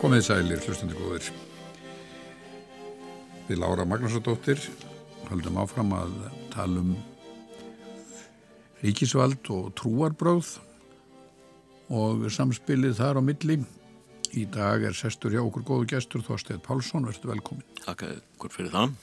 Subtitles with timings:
[0.00, 1.26] Komið sælir, hlustandi góðir.
[3.50, 4.62] Við Lára Magnúsardóttir
[5.28, 6.14] höldum áfram að
[6.54, 6.94] tala um
[8.80, 10.54] ríkisvald og trúarbröð
[11.92, 13.58] og samspilið þar á milli.
[14.32, 17.68] Í dag er sestur hjá okkur góðu gestur Þorstein Pálsson, verður velkomin.
[17.84, 18.06] Takk
[18.48, 18.96] fyrir það.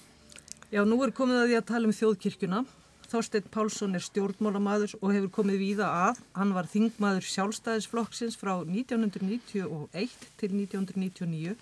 [0.73, 2.65] Já, nú er komið að því að tala um þjóðkirkjuna.
[3.07, 6.17] Þorstein Pálsson er stjórnmálamadur og hefur komið víða að.
[6.35, 11.53] Hann var þingmaður sjálfstæðisflokksins frá 1991 til 1999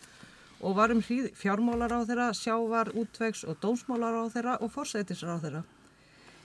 [0.66, 5.36] og var um hríð fjármálar á þeirra, sjávar, útvegs og dómsmálar á þeirra og forsætisar
[5.36, 5.62] á þeirra.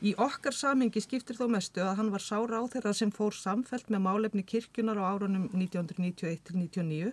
[0.04, 3.88] Í okkar samingi skiptir þó mestu að hann var sára á þeirra sem fór samfelt
[3.88, 7.12] með málefni kirkjunar á árunum 1991 til 1999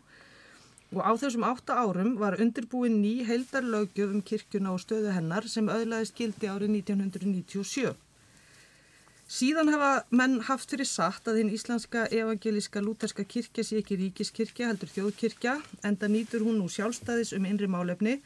[0.96, 5.68] og á þessum átta árum var undirbúin ný heildarlaugjöf um kirkjuna og stöðu hennar sem
[5.68, 7.96] öðlaðist gildi árið 1997.
[9.28, 14.70] Síðan hefa menn haft fyrir satt að hinn íslenska evangelíska lúterska kirkja sé ekki ríkiskirkja
[14.70, 15.58] heldur þjóðkirkja
[15.90, 18.22] enda nýtur hún nú sjálfstæðis um innri málefni.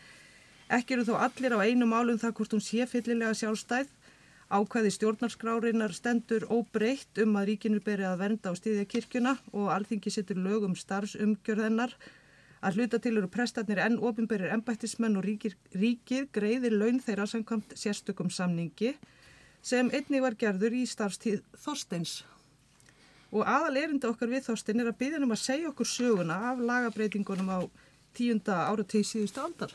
[0.69, 3.89] Ekki eru þó allir á einu málum það hvort hún sé fyllilega sjálfstæð.
[4.51, 10.13] Ákvæði stjórnarskrárinnar stendur óbreytt um að ríkinu berið að vernda á stíðja kirkjuna og alþingi
[10.13, 11.97] setur lög um starfsumgjörðennar
[12.61, 17.73] að hluta til eru prestarnir enn ofinberir ennbættismenn og ríkir, ríkið greiðir laun þeirra samkvæmt
[17.77, 18.93] sérstökum samningi
[19.65, 22.21] sem einnig var gerður í starfstíð Þorsteins.
[23.31, 26.61] Og aðal erinda okkar við Þorstein er að byggja um að segja okkur söguna af
[26.61, 27.59] lagabreitingunum á
[28.17, 29.73] tíunda áratíð síðustu aldar.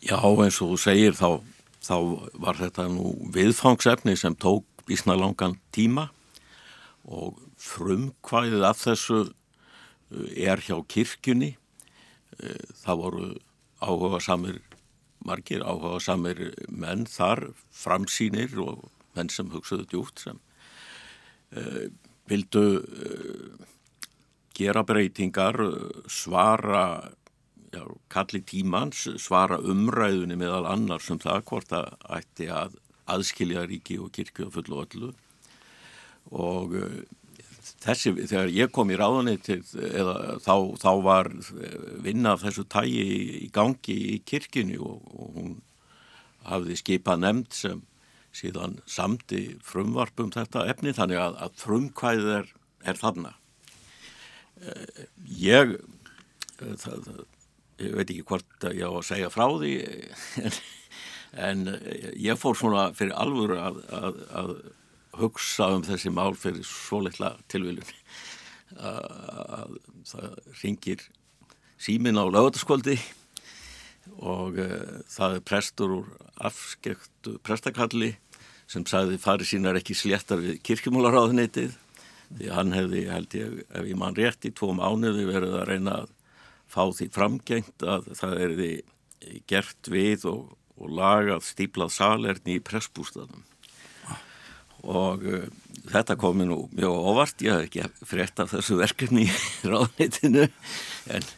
[0.00, 1.40] Já, eins og þú segir þá,
[1.82, 1.96] þá
[2.38, 6.10] var þetta nú viðfangsefni sem tók bísna langan tíma
[7.06, 9.24] og frumkvæðið af þessu
[10.10, 11.56] er hjá kirkjunni.
[12.82, 13.28] Það voru
[13.82, 14.60] áhuga samir
[15.26, 16.40] margir áhuga samir
[16.70, 18.86] menn þar framsýnir og
[19.16, 20.38] menn sem hugsaðu djúft sem
[21.56, 21.86] uh,
[22.30, 23.66] vildu uh,
[24.56, 25.58] gera breytingar
[26.08, 26.86] svara
[27.72, 27.82] já,
[28.12, 34.10] kalli tímans svara umræðunni meðal annar sem það hvort að ætti að aðskilja ríki og
[34.16, 35.12] kirkju og fullu öllu.
[36.34, 37.02] Og uh,
[37.86, 41.30] þessi, þegar ég kom í ráðunni þá, þá var
[42.04, 45.52] vinna af þessu tægi í, gangi í kirkjunni og, og hún
[46.46, 47.82] hafði skipað nefnd sem
[48.36, 52.50] síðan samti frumvarp um þetta efni þannig að, að frumkvæðið er,
[52.84, 53.32] er þarna.
[55.40, 55.76] Ég
[56.60, 57.08] það,
[57.82, 59.72] ég veit ekki hvort ég á að segja frá því
[60.46, 60.58] en,
[61.48, 61.64] en
[62.20, 64.52] ég fór svona fyrir alvöru að, að, að
[65.20, 67.94] hugsa um þessi mál fyrir svo litla tilviljun.
[68.76, 69.76] Að
[70.08, 71.06] það ringir
[71.80, 72.96] símin á lögataskvöldi
[74.22, 76.12] og uh, það er prestur úr
[76.46, 78.14] afskektu prestakalli
[78.70, 81.74] sem sagði farið sínar ekki sléttar við kirkjumólaráðunitið
[82.26, 85.98] því hann hefði, held ég, ef ég mann rétt í tvo mánuði verið að reyna
[86.02, 86.14] að
[86.66, 88.70] fá því framgengt að það er því
[89.50, 93.44] gert við og, og lagað stíplað salerni í pressbústaðum
[94.84, 95.46] og uh,
[95.90, 99.32] þetta komi nú mjög óvart, ég hef ekki frétt af þessu verkefni í
[99.72, 100.46] ráðneitinu
[101.14, 101.28] en,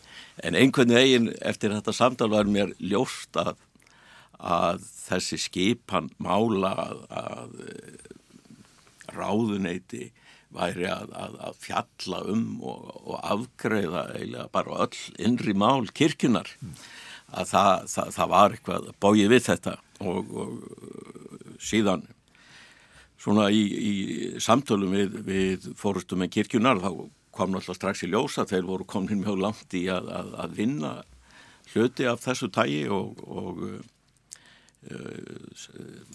[0.45, 3.55] en einhvern veginn eftir þetta samtal var mér ljóst að,
[4.39, 7.51] að þessi skipan mála að, að
[9.19, 10.11] ráðuneyti
[10.55, 16.49] væri að, að fjalla um og, og afgreða eiginlega bara öll innri mál kirkunar
[17.29, 19.75] að það, það, það var eitthvað bóið við þetta.
[19.99, 22.07] Og, og síðan
[23.19, 23.95] svona í, í
[24.43, 26.91] samtölum við, við fórustum með kirkjunar þá
[27.35, 30.93] kom náttúrulega strax í ljósa þeir voru komin mjög langt í að, að, að vinna
[31.73, 33.81] hluti af þessu tægi og, og uh,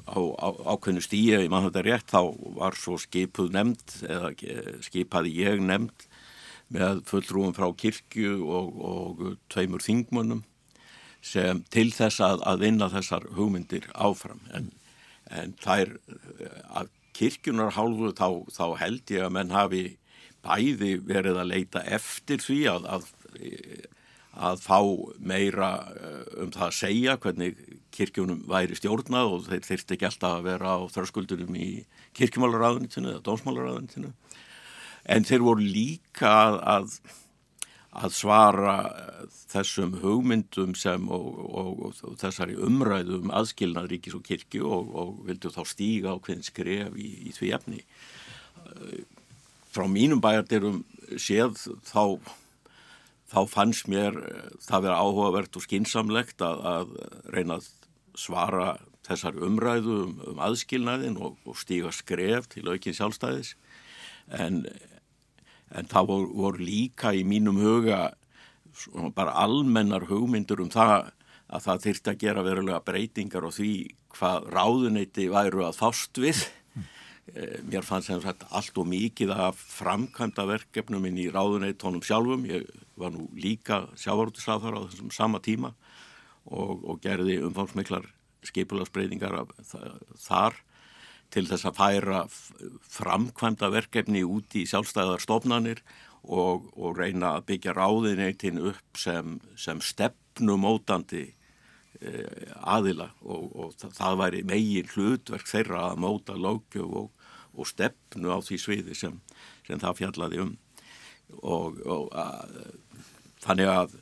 [0.08, 2.22] á, á ákveðnu stíi ef mann þetta rétt þá
[2.58, 4.34] var svo skipuð nefnd eða
[4.88, 6.08] skipaði ég nefnd
[6.74, 9.24] með fullrúum frá kirkju og, og
[9.54, 10.42] tveimur þingmönnum
[11.24, 14.42] sem til þess að, að vinna þessar hugmyndir áfram.
[14.52, 14.72] En
[15.34, 15.96] en þær
[16.82, 19.84] að kirkjunar hálfu þá, þá held ég að menn hafi
[20.44, 23.06] bæði verið að leita eftir því að, að,
[24.50, 24.80] að fá
[25.20, 27.62] meira eh, um það að segja hvernig
[27.94, 31.70] kirkjunum væri stjórnað og þeir þyrst ekki alltaf að vera á þröskuldurum í
[32.18, 34.14] kirkjumálaráðunitinu eða dómsmálaráðunitinu
[35.14, 36.34] en þeir voru líka
[36.76, 36.98] að
[37.94, 38.76] að svara
[39.54, 45.20] þessum hugmyndum sem og, og, og, og þessari umræðu um aðskilnað ríkis og kirkju og
[45.28, 47.84] vildu þá stíga á hvern skref í, í því efni.
[49.74, 50.84] Frá mínum bæjardirum
[51.22, 52.18] séð þá,
[53.34, 54.18] þá fannst mér
[54.64, 56.98] það vera áhugavert og skinsamlegt að, að
[57.36, 57.70] reyna að
[58.18, 58.74] svara
[59.04, 63.56] þessari umræðu um, um aðskilnaðin og stíga skref til aukinn sjálfstæðis
[64.32, 64.64] en
[65.74, 68.14] en það voru, voru líka í mínum huga
[69.16, 71.12] bara almennar hugmyndur um það
[71.54, 73.72] að það þyrst að gera verulega breytingar og því
[74.14, 76.42] hvað ráðuneyti væru að fást við.
[76.74, 76.88] Mm.
[77.70, 82.48] Mér fannst sem sagt allt og mikið að framkvæmda verkefnum inn í ráðuneytónum sjálfum.
[82.50, 82.68] Ég
[83.00, 85.74] var nú líka sjávarútisráðar á þessum sama tíma
[86.46, 88.10] og, og gerði umfámsmiklar
[88.44, 89.46] skipulagsbreytingar
[90.20, 90.58] þar
[91.34, 92.24] til þess að færa
[92.94, 95.94] framkvæmda verkefni út í sjálfstæðar stofnanir og,
[96.24, 101.26] og reyna að byggja ráðineitin upp sem, sem stefnumótandi
[102.00, 107.70] eh, aðila og, og það, það væri megin hlutverk þeirra að móta lókjöf og, og
[107.70, 109.20] stefnu á því sviði sem,
[109.68, 110.56] sem það fjallaði um.
[111.44, 111.80] Og
[112.20, 112.58] að,
[113.44, 113.96] þannig að,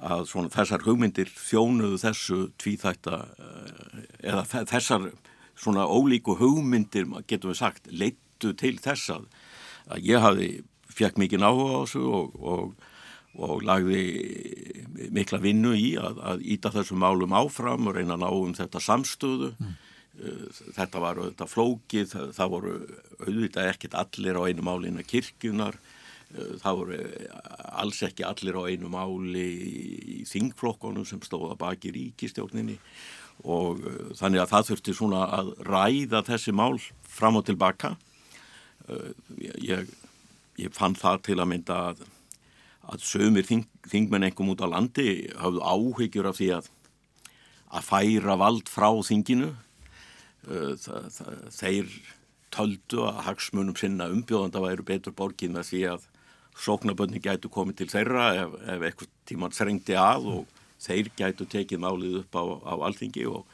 [0.00, 5.10] að þessar hugmyndir þjónuðu þessu tvíþætta eh, eða þessar
[5.60, 9.26] svona ólíku hugmyndir, getum við sagt, leittu til þess að,
[9.92, 10.48] að ég hafi,
[10.94, 12.88] fekk mikið náhuga á þessu og, og,
[13.40, 14.02] og lagði
[15.14, 18.82] mikla vinnu í að, að íta þessum málum áfram og reyna að ná um þetta
[18.84, 19.54] samstöðu.
[19.58, 19.78] Mm.
[20.76, 22.74] Þetta var auðvitað flókið, það, voru
[23.22, 25.78] auðvitað ekkert allir á einu málina kirkjunar,
[26.60, 26.98] það voru
[27.80, 32.76] alls ekki allir á einu máli í þingflokkonum sem stóða baki ríkistjórninni
[33.48, 33.80] og
[34.18, 36.76] þannig að það þurfti svona að ræða þessi mál
[37.08, 37.94] fram og tilbaka
[39.40, 39.88] ég,
[40.60, 42.04] ég fann það til að mynda að,
[42.92, 45.08] að sömur þing, þingmenn engum út á landi
[45.40, 46.70] hafðu áhyggjur af því að
[47.70, 49.50] að færa vald frá þinginu
[50.42, 51.92] það, það, þeir
[52.50, 56.08] töldu að hagsmunum sinna umbjóðanda væru betur borgið með því að
[56.60, 61.82] sóknabönni gætu komið til þeirra ef, ef eitthvað tíman þrengti að og þeir gætu tekið
[61.84, 63.46] málið upp á, á alþingi og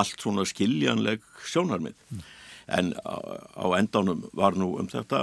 [0.00, 1.96] allt svona skiljanleg sjónarmið.
[2.10, 2.22] Mm.
[2.70, 3.16] En á,
[3.54, 5.22] á endanum var nú um þetta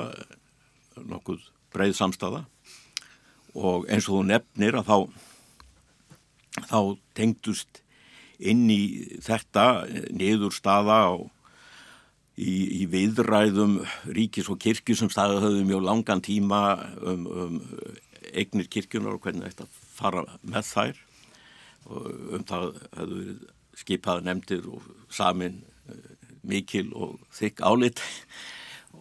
[1.05, 2.45] nokkuð breið samstafa
[3.57, 4.97] og eins og þú nefnir að þá,
[6.69, 6.79] þá
[7.17, 7.81] tengdust
[8.37, 8.81] inn í
[9.25, 11.13] þetta niður staða á,
[12.37, 13.79] í, í viðræðum
[14.13, 16.61] ríkis og kirkju sem staðið höfðu mjög langan tíma
[17.01, 17.57] um, um
[18.33, 19.67] eignir kirkjunar og hvernig þetta
[19.97, 21.01] fara með þær.
[21.87, 22.67] Og um það
[22.97, 23.23] hefðu
[23.77, 26.13] skipað nefndir og samin eh,
[26.47, 28.01] mikil og þykk álit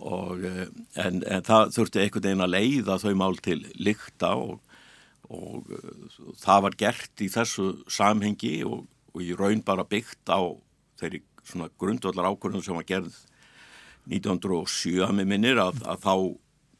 [0.00, 0.66] og, eh,
[1.02, 4.58] en, en það þurfti einhvern veginn að leiða þau mál til lykta og,
[5.32, 8.84] og eh, það var gert í þessu samhengi og,
[9.14, 10.40] og í raun bara byggt á
[11.00, 13.14] þeirri svona grundvallar ákvörðum sem var gerð
[14.10, 16.14] 1907 með minnir að, að þá,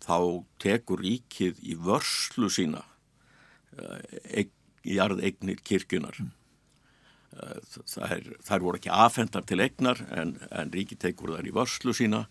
[0.06, 0.18] þá
[0.62, 2.84] tekur ríkið í vörslu sína
[4.86, 6.18] jarðeignir kirkjunar.
[6.20, 6.32] Mm.
[7.36, 12.22] Þær, þær voru ekki afhendar til eignar en, en ríki tekur þær í vörslu sína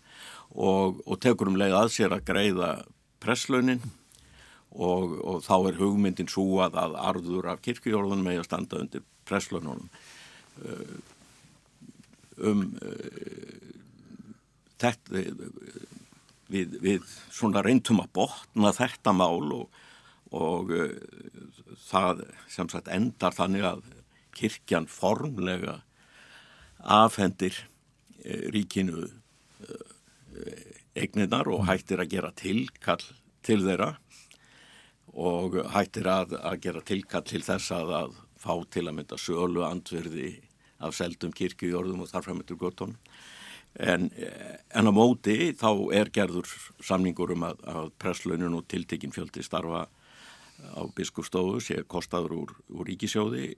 [0.50, 2.70] og, og tekur um leið að sér að greiða
[3.22, 3.84] presslaunin
[4.74, 9.04] og, og þá er hugmyndin svo að, að arður af kirkjórðunum eigi að standa undir
[9.28, 9.88] presslaununum.
[10.56, 10.96] Uh,
[12.50, 13.66] um uh,
[14.82, 15.24] þetta
[16.52, 19.82] við, við svona reyntum að botna þetta mál og,
[20.36, 20.72] og
[21.86, 23.84] það sem sagt endar þannig að
[24.36, 25.80] kirkjan formlega
[26.78, 27.56] afhendir
[28.24, 33.04] eh, ríkinu eh, eigninar og hættir að gera tilkall
[33.46, 33.94] til þeirra
[35.16, 39.64] og hættir að, að gera tilkall til þess að, að fá til að mynda sölu
[39.66, 40.34] andverði
[40.84, 42.96] af seldum kirkjujörðum og þarframittur gotton
[43.80, 46.50] en, en á móti þá er gerður
[46.84, 49.86] samningur um að, að presslauninu og tiltekinn fjöldi starfa
[50.76, 53.56] á biskupstofu sé kostaður úr, úr ríkisjóði eh,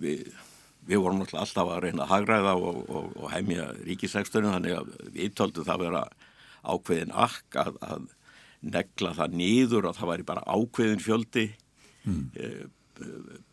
[0.00, 0.30] við,
[0.86, 5.36] við vorum alltaf að reyna að hagræða og, og, og heimja ríkisækstunum þannig að við
[5.38, 6.04] töldum það vera
[6.60, 8.08] ákveðin akk að, að
[8.60, 11.46] negla það nýður og það væri bara ákveðin fjöldi
[12.04, 12.72] mm.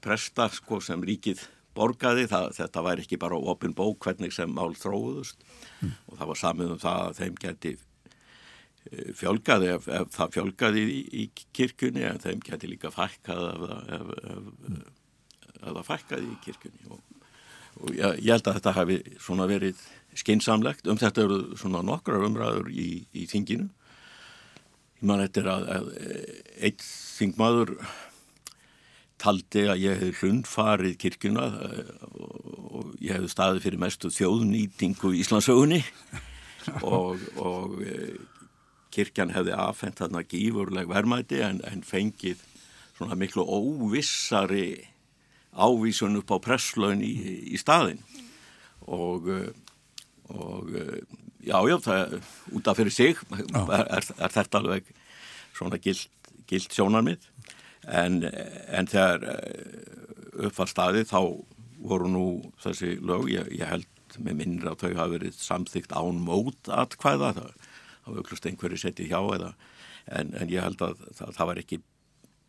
[0.04, 1.46] presta sko, sem ríkið
[1.78, 5.44] borgaði, það, þetta væri ekki bara opin bók hvernig sem mál þróðust
[5.80, 5.94] mm.
[6.10, 7.76] og það var samið um það að þeim geti
[9.18, 11.24] fjölgaði ef, ef það fjölgaði í, í
[11.56, 13.66] kirkunni en þeim geti líka fækkað ef,
[13.98, 14.14] ef,
[14.72, 14.97] ef
[15.62, 17.00] það fækkaði í kirkunni og,
[17.82, 19.82] og ég, ég held að þetta hafi svona verið
[20.18, 23.70] skinsamlegt um þetta eru svona nokkrar umræður í, í þinginu.
[24.98, 25.90] Ég man er að, að
[26.58, 27.76] eitt þingmaður
[29.22, 35.22] taldi að ég hef hlundfarið kirkuna eh, og ég hef staðið fyrir mestu þjóðnýtingu í
[35.24, 35.82] Íslandsögunni
[36.86, 38.18] og, og eh,
[38.94, 42.44] kirkjan hefði afhengt þarna gífurleg vermaði en, en fengið
[42.98, 44.70] svona miklu óvissari
[45.58, 47.14] ávísun upp á presslaun í,
[47.54, 48.02] í staðin
[48.88, 49.28] og,
[50.32, 50.70] og
[51.42, 52.16] já, já, það
[52.56, 54.90] út af fyrir sig er, er, þetta alveg
[55.58, 56.08] svona gild,
[56.48, 57.26] gild sjónarmið.
[57.88, 59.24] En, en þegar
[60.48, 61.22] uppfall staði þá
[61.88, 62.26] voru nú
[62.62, 67.34] þessi lög, ég, ég held með minnir að þau hafa verið samþygt án mót atkvæða,
[67.38, 67.52] það
[68.08, 69.52] hafa auklust einhverju settið hjá eða
[70.08, 71.80] en, en ég held að það, það var ekki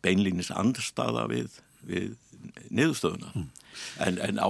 [0.05, 2.15] beinlýnis andstaða við, við
[2.69, 3.31] niðurstöðuna.
[3.35, 3.47] Mm.
[4.05, 4.47] en, en á,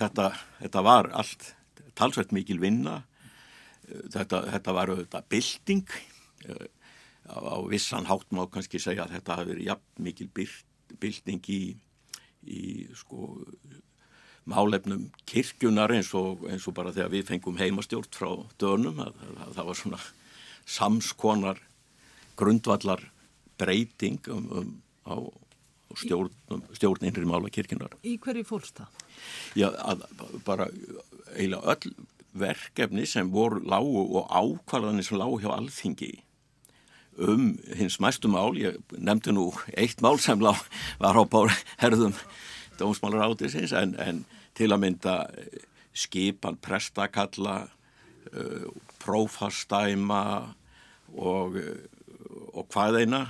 [0.00, 1.52] þetta, þetta var allt
[1.98, 3.02] talsveit mikil vinna.
[3.90, 5.94] Þetta, þetta var auðvitað bilding
[7.26, 10.28] á, á vissan hátt má kannski segja að þetta hafi verið jafn mikil
[11.00, 11.62] bilding í,
[12.46, 12.60] í
[12.94, 13.32] sko
[14.50, 18.30] málefnum kirkjunar eins og, eins og bara þegar við fengum heimastjórn frá
[18.62, 20.00] dönum að, að, að það var svona
[20.70, 21.62] samskonar
[22.40, 23.04] grundvallar
[23.60, 24.72] breyting um, um,
[25.04, 25.16] á
[25.98, 27.96] stjórn, stjórn innri mála kirkjunar.
[28.06, 29.04] Í hverju fólkst það?
[29.58, 30.06] Já, að,
[30.46, 30.70] bara
[31.34, 31.94] eiginlega öll
[32.40, 36.12] verkefni sem voru lágu og ákvarðanir sem lágu hjá alþingi
[37.20, 40.56] um hins mæstu mál, ég nefndi nú eitt mál sem lág,
[41.02, 41.24] var á
[41.82, 42.14] herðum
[42.80, 44.24] dómsmálar átisins en, en
[44.56, 45.60] til að mynda eh,
[45.92, 47.64] skipan prestakalla
[48.30, 48.68] uh,
[49.02, 50.22] prófastæma
[51.18, 51.82] og, eh,
[52.54, 53.22] og hvað eina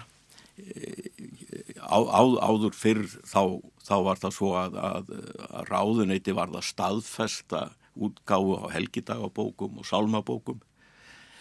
[1.80, 5.12] á, á, áður fyrr þá, þá var það svo að, að,
[5.48, 7.62] að ráðuneyti var það staðfesta
[8.00, 10.60] útgáfu á helgidagabókum og sálmabókum.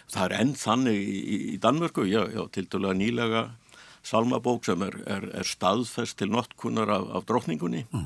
[0.09, 1.17] Það er enn þannig í,
[1.53, 3.43] í Danmörku, já, já, til dælulega nýlega
[4.05, 8.05] salmabók sem er, er, er staðfest til nottkunnar af, af drotningunni mm.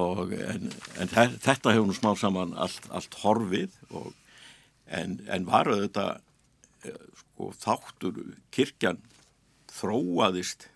[0.00, 0.70] og en,
[1.02, 4.12] en þetta hefur nú smá saman allt, allt horfið og,
[4.86, 6.06] en, en var þetta
[6.86, 8.22] eh, sko, þáttur
[8.54, 9.02] kirkjan
[9.74, 10.68] þróaðist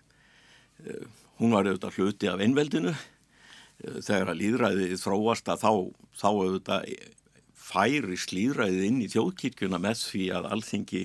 [1.39, 2.93] hún var auðvitað hluti af einveldinu.
[2.93, 5.71] Eh, þegar að líðræði þróast að þá,
[6.21, 6.89] þá auðvitað
[7.69, 11.03] færi slíðræðið inn í þjóðkirkjuna með því að alþingi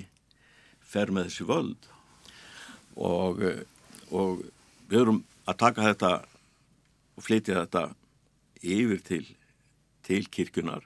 [0.85, 1.91] fer með þessi völd.
[2.95, 3.43] Og,
[4.15, 4.45] og
[4.87, 6.11] við erum að taka þetta
[7.15, 7.85] og flytja þetta
[8.65, 9.23] yfir til,
[10.05, 10.85] til kirkjunar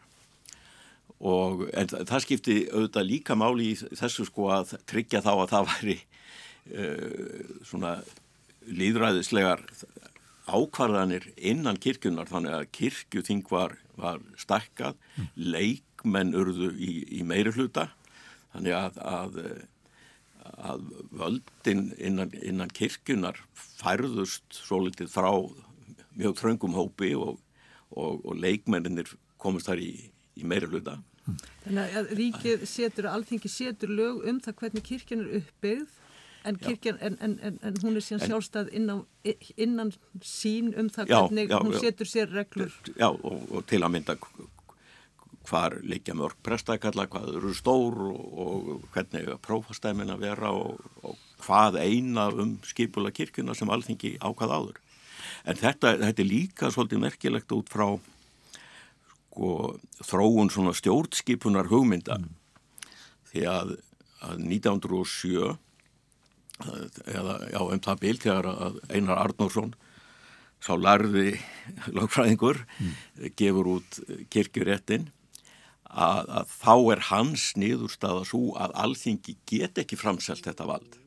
[1.19, 5.69] og en það skipti auðvitað líka máli í þessu sko að tryggja þá að það
[5.73, 7.93] væri uh, svona
[8.69, 9.65] líðræðislegar
[10.49, 14.97] ákvarðanir innan kirkjunar þannig að kirkjuþing var var stakkað,
[15.35, 17.89] leikmenn urðu í, í meiri hluta
[18.53, 19.39] þannig að, að,
[20.69, 20.87] að
[21.21, 25.29] völdin innan, innan kirkjunar færðust svo litið frá
[26.19, 27.37] mjög þröngum hópi og,
[27.91, 29.93] og, og leikmenninir komist þar í,
[30.35, 30.97] í meiri hluta.
[31.63, 35.97] Þannig að ríkið setur, alþingi setur lög um það hvernig kirkjan er uppbyggð
[36.47, 39.01] En, kirkjan, en, en, en hún er síðan sjálfstæð innan,
[39.59, 39.91] innan
[40.23, 42.77] sín um það hvernig já, já, hún setur sér reglur.
[42.95, 44.15] Já og, og til að mynda
[45.49, 51.17] hvar leikja mörg prestakalla, hvað eru stór og, og hvernig prófastæmin að vera og, og
[51.43, 54.79] hvað eina um skipula kirkuna sem alþingi ákvað áður.
[55.43, 57.87] En þetta, þetta er líka svolítið merkilegt út frá
[59.39, 62.29] sko, þróun svona stjórnskipunar hugmynda mm.
[63.31, 63.75] því að,
[64.25, 65.57] að 1907
[66.59, 69.73] eða já, um það bíl þegar að Einar Arnórsson
[70.59, 71.37] sá larði
[71.97, 72.95] lagfræðingur mm.
[73.39, 73.99] gefur út
[74.33, 75.09] kirkjuréttin
[75.89, 80.99] að, að þá er hans niðurstaða svo að alþingi get ekki framselt þetta vald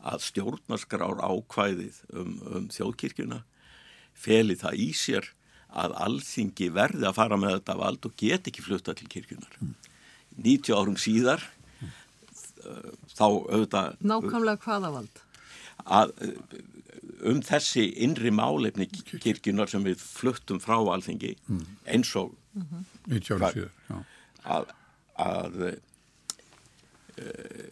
[0.00, 3.42] að stjórnarskrár ákvæðið um, um þjóðkirkjuna
[4.16, 5.28] feli það í sér
[5.70, 9.58] að alþingi verði að fara með þetta vald og get ekki flutta til kirkjunar.
[9.60, 9.74] Mm.
[10.40, 11.44] 90 árum síðar
[13.14, 13.98] þá auðvitað...
[14.00, 15.20] Nákvæmlega hvaða vald?
[15.80, 16.12] Að,
[17.26, 21.62] um þessi innri málefni kirkjunar sem við fluttum frá alþingi mm.
[21.94, 22.84] eins og mm -hmm.
[23.06, 24.04] 90 árum síðan
[24.44, 24.66] að,
[25.16, 25.72] að uh,
[27.16, 27.70] eh,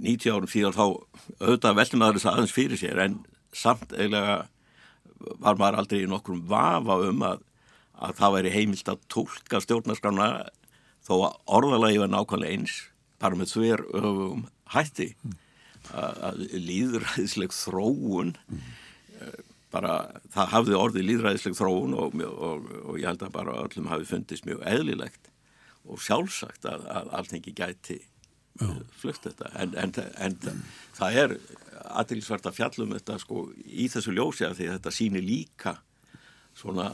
[0.00, 0.86] 90 árum síðan þá
[1.40, 3.20] auðvitað veltum aðeins aðeins fyrir sér en
[3.52, 4.46] samt eiginlega
[5.40, 7.42] var maður aldrei í nokkrum vafa um að,
[7.94, 10.48] að það væri heimilt að tólka stjórnarskrána
[11.04, 12.89] þó að orðalagi var nákvæmlega eins
[13.20, 15.12] bara með þver öfum hætti
[15.90, 18.60] að líðræðisleg þróun mm.
[19.72, 19.96] bara
[20.34, 24.46] það hafði orðið líðræðisleg þróun og, og, og ég held að bara öllum hafi fundist
[24.48, 25.30] mjög eðlilegt
[25.88, 27.98] og sjálfsagt að, að alltingi gæti
[28.62, 30.64] uh, flutt þetta en, en, en mm.
[30.98, 31.36] það er
[32.00, 35.78] aðtilsvært að fjallum þetta sko í þessu ljósi að því að þetta síni líka
[36.56, 36.92] svona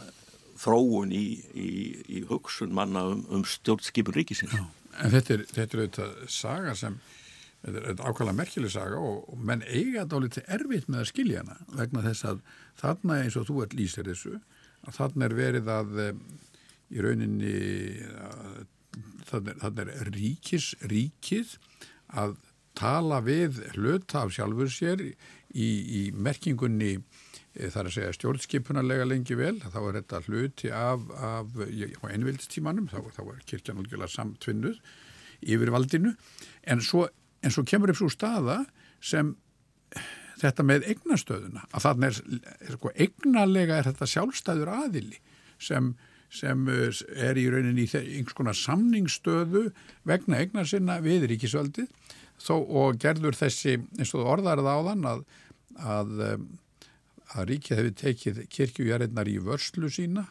[0.57, 1.71] þróun í, í,
[2.19, 4.65] í hugsun manna um, um stjórnskipun ríkisins Já.
[5.03, 6.99] En þetta er, þetta er auðvitað saga sem,
[7.65, 11.11] þetta er ákvæmlega merkileg saga og, og menn eiga þetta á litið erfitt með að
[11.13, 12.41] skilja hana vegna þess að
[12.81, 14.39] þarna eins og þú ert lýsir þessu,
[14.87, 16.01] að þarna er verið að
[16.95, 17.55] í rauninni
[18.23, 18.67] að,
[19.29, 21.57] þarna er ríkis, ríkið
[22.15, 22.37] að
[22.77, 25.15] tala við hluta af sjálfur sér í,
[25.57, 26.99] í merkingunni
[27.57, 32.91] e, þar að segja stjórnskipunarlega lengi vel, þá er þetta hluti af, af á einvildstímanum,
[32.93, 34.81] þá, þá er kirkjan útgjörlega samtvinnuð
[35.47, 36.15] yfir valdinu,
[36.65, 37.07] en svo,
[37.45, 38.63] en svo kemur upp svo staða
[39.05, 39.35] sem
[40.41, 42.21] þetta með eignastöðuna, að þarna er,
[42.61, 45.21] er sko, eignalega er þetta sjálfstæður aðili
[45.63, 45.95] sem
[46.33, 49.69] sem eh, er í rauninni í einhvers konar samningsstöðu
[50.09, 51.89] vegna eignar sinna við ríkisvöldið
[52.43, 55.23] þó og gerður þessi eins og orðarið áðan að,
[55.79, 56.39] að, eh,
[57.37, 60.27] að ríkið hefur tekið kirkjujarinnar í vörslu sína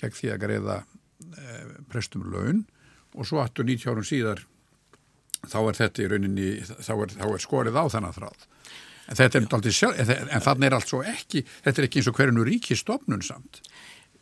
[0.00, 1.58] gegn því að greiða e,
[1.90, 2.64] prestum laun.
[3.18, 4.44] Og svo 18-19 árum síðar
[5.48, 8.48] þá er þetta í rauninni þá er, þá er skorið á þennan þráð.
[9.10, 9.36] En er
[10.30, 13.62] en, þannig er allt svo ekki þetta er ekki eins og hverjunu ríkistofnun samt.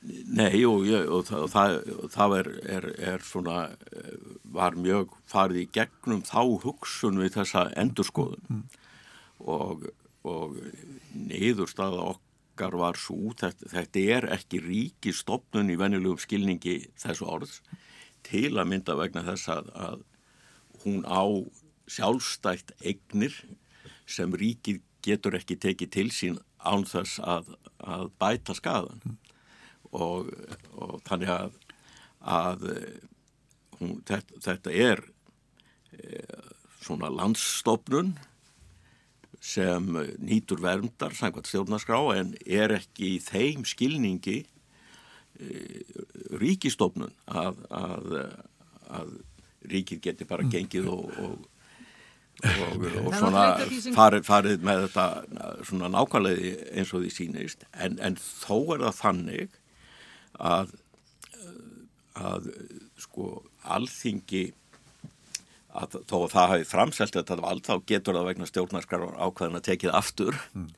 [0.09, 1.73] Nei og, og, það, og það,
[2.15, 3.57] það er, er, er svona,
[3.91, 4.13] eh,
[4.55, 8.45] var mjög farið í gegnum þá hugsun við þessa endurskoðun.
[8.49, 8.63] Mm.
[9.43, 9.89] og,
[10.29, 10.57] og
[11.17, 17.61] niðurstaða okkar var svo, þetta, þetta er ekki ríki stopnun í venjulegum skilningi þessu orðs
[18.27, 20.05] til að mynda vegna þess að, að
[20.85, 21.25] hún á
[21.89, 23.35] sjálfstætt eignir
[24.09, 29.19] sem ríkið getur ekki tekið til sín án þess að, að bæta skadan.
[29.95, 30.29] Og,
[30.77, 31.55] og þannig að,
[32.21, 32.67] að
[33.79, 35.05] hún, þetta, þetta er
[35.97, 36.25] e,
[36.83, 38.17] svona landsstofnun
[39.41, 44.39] sem nýtur verndar samkvæmt stjórnarskrá en er ekki í þeim skilningi
[45.39, 45.51] e,
[46.41, 48.17] ríkistofnun að, að,
[48.91, 49.15] að
[49.71, 50.53] ríkið geti bara mm.
[50.57, 51.39] gengið og, og
[52.39, 53.45] og, og svona
[53.97, 55.07] farið, farið með þetta
[55.67, 59.57] svona nákvæmlega eins og því sínist en, en þó er það þannig
[60.49, 60.75] að,
[62.15, 62.51] að
[63.03, 63.31] sko
[63.67, 64.45] alþingi
[65.77, 69.67] að þó að það hafi framselt þetta vald þá getur það vegna stjórnarskar ákveðin að
[69.69, 70.71] tekið aftur mm.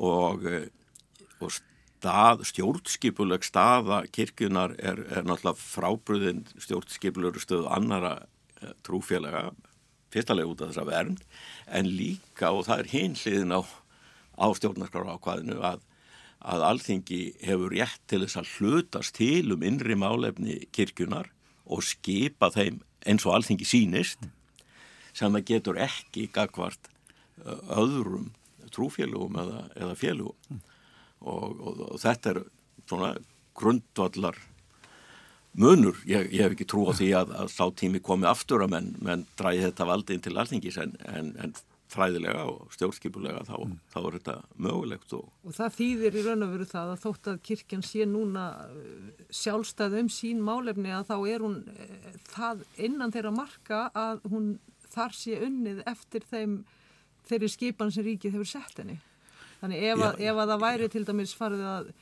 [0.00, 0.46] og,
[1.42, 8.16] og stað, stjórnskipuleg staða kirkjunar er, er náttúrulega frábröðin stjórnskipulegur stöðu annara
[8.62, 9.50] eh, trúfélaga
[10.12, 11.22] fyrstulega út af þessa vernd
[11.68, 13.60] en líka og það er hinliðin á,
[14.40, 15.88] á stjórnarskar ákveðinu að
[16.42, 21.28] að alþingi hefur rétt til þess að hlutast til um innri málefni kirkjunar
[21.70, 24.22] og skipa þeim eins og alþingi sínist
[25.12, 26.90] sem það getur ekki gagvart
[27.42, 28.30] öðrum
[28.72, 30.62] trúfélugum eða, eða félugum
[31.20, 32.40] og, og, og þetta er
[32.88, 33.12] svona
[33.58, 34.38] grundvallar
[35.52, 38.72] munur, ég, ég hef ekki trú á því að, að sá tími komi aftur að
[38.76, 41.52] menn, menn dræði þetta valdinn til alþingis en, en, en
[41.92, 43.76] fræðilega og stjórnskipulega þá, mm.
[43.92, 44.34] þá er þetta
[44.66, 45.14] mögulegt.
[45.18, 45.30] Og...
[45.44, 49.24] og það þýðir í raun og veru það að þótt að kirkjan sé núna eh,
[49.42, 51.88] sjálfstæð um sín málefni að þá er hún e,
[52.32, 54.52] það innan þeirra marka að hún
[54.92, 56.60] þar sé unnið eftir þeim
[57.28, 58.98] þeirri skipan sem ríkið hefur sett henni.
[59.62, 61.92] Þannig ef, að, ef að það væri til dæmis farið að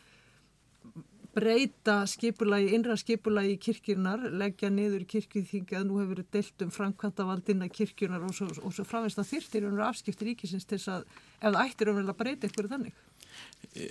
[1.34, 7.68] breyta skipulagi, innra skipulagi kirkirnar, leggja niður kirkjuþingi að nú hefur verið deilt um framkvæmtavaldina
[7.70, 11.06] kirkjurnar og svo, og svo framveist að þyrtir um afskipti ríkisins til þess að
[11.38, 12.98] ef það ættir um að breyta eitthvað þannig.
[13.70, 13.86] E,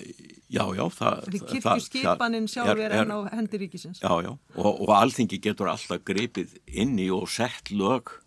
[0.52, 0.84] já, já.
[1.32, 4.04] Kirkjuskipanin sjálf er enn á hendi ríkisins.
[4.04, 4.34] Já, já.
[4.58, 8.18] Og, og alþingi getur alltaf greipið inn í og sett lög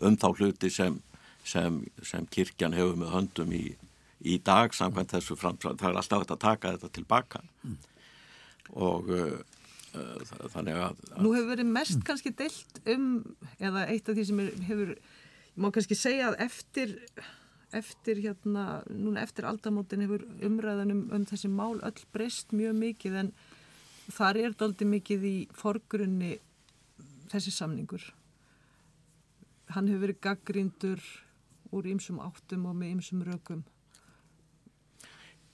[0.00, 0.96] um þá hluti sem,
[1.44, 3.64] sem, sem kirkjan hefur með höndum í,
[4.24, 5.80] í dag samkvæmt þessu framsvæð.
[5.82, 7.44] Það er alltaf að taka þetta tilbaka.
[7.68, 7.80] Mm
[8.70, 9.36] og uh,
[9.96, 13.06] uh, þannig að, að Nú hefur verið mest kannski deilt um
[13.58, 14.94] eða eitt af því sem er, hefur
[15.56, 16.96] má kannski segja að eftir
[17.72, 23.30] eftir hérna, núna eftir aldamótin hefur umræðanum um þessi mál öll breyst mjög mikið en
[24.12, 26.34] þar er doldi mikið í forgrunni
[27.32, 28.04] þessi samningur.
[29.72, 31.04] Hann hefur verið gaggrindur
[31.72, 33.64] úr ýmsum áttum og með ýmsum rökum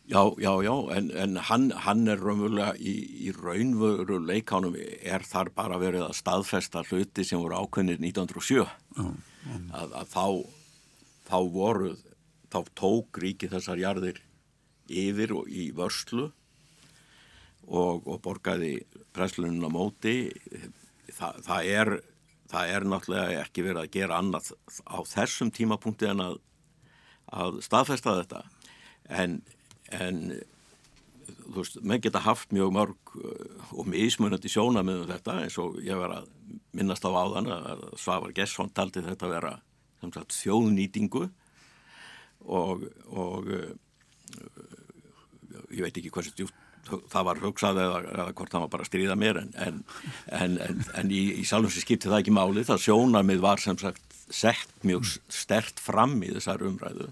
[0.09, 2.95] Já, já, já, en, en hann, hann er raunverulega í,
[3.29, 8.65] í raunveru leikánum er þar bara verið að staðfesta hluti sem voru ákveðnir 1907
[8.97, 9.11] mm,
[9.45, 9.67] mm.
[9.77, 10.25] Að, að þá,
[11.29, 11.91] þá voru,
[12.49, 14.23] þá tók ríki þessar jarðir
[14.89, 16.31] yfir og í vörslu
[17.69, 18.79] og, og borgaði
[19.13, 20.17] preslunum á móti.
[21.13, 21.93] Þa, það er
[22.49, 24.51] það er náttúrulega ekki verið að gera annað
[24.89, 26.41] á þessum tímapunkti en að,
[27.29, 28.43] að staðfesta þetta.
[29.09, 29.41] En
[29.97, 30.23] en
[31.49, 35.81] þú veist, menn geta haft mjög mörg uh, og mismunandi sjóna með þetta eins og
[35.85, 36.31] ég var að
[36.77, 39.53] minnast á áðan að Svavar Gessson taldi þetta að vera
[40.15, 41.27] sagt, þjóðnýtingu.
[42.49, 43.71] Og, og uh,
[45.75, 48.89] ég veit ekki hversu djúpt það var hugsað eða, eða hvort það var bara að
[48.89, 49.81] stríða mér en, en,
[50.33, 52.65] en, en í, í sem skipti það ekki máli.
[52.65, 57.11] Það sjónarmið var sem sagt sett mjög stert fram í þessar umræðu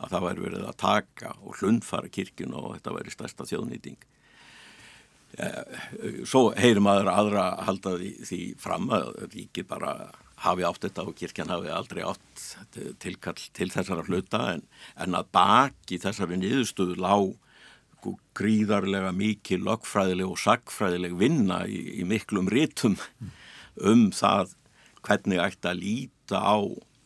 [0.00, 4.00] að það væri verið að taka og hlundfara kirkjun og þetta væri stærsta þjóðnýting.
[6.26, 9.92] Svo heyrir maður aðra halda því, fram að ríkið bara
[10.40, 12.44] hafi átt þetta og kirkjan hafi aldrei átt
[13.02, 14.64] tilkall til þessara hluta en,
[14.96, 17.36] en að baki þessari niðurstöðu lág
[18.40, 22.96] gríðarlega mikið lögfræðileg og sagfræðileg vinna í, í miklum rítum
[23.76, 24.54] um það
[25.04, 26.58] hvernig ætti að líta á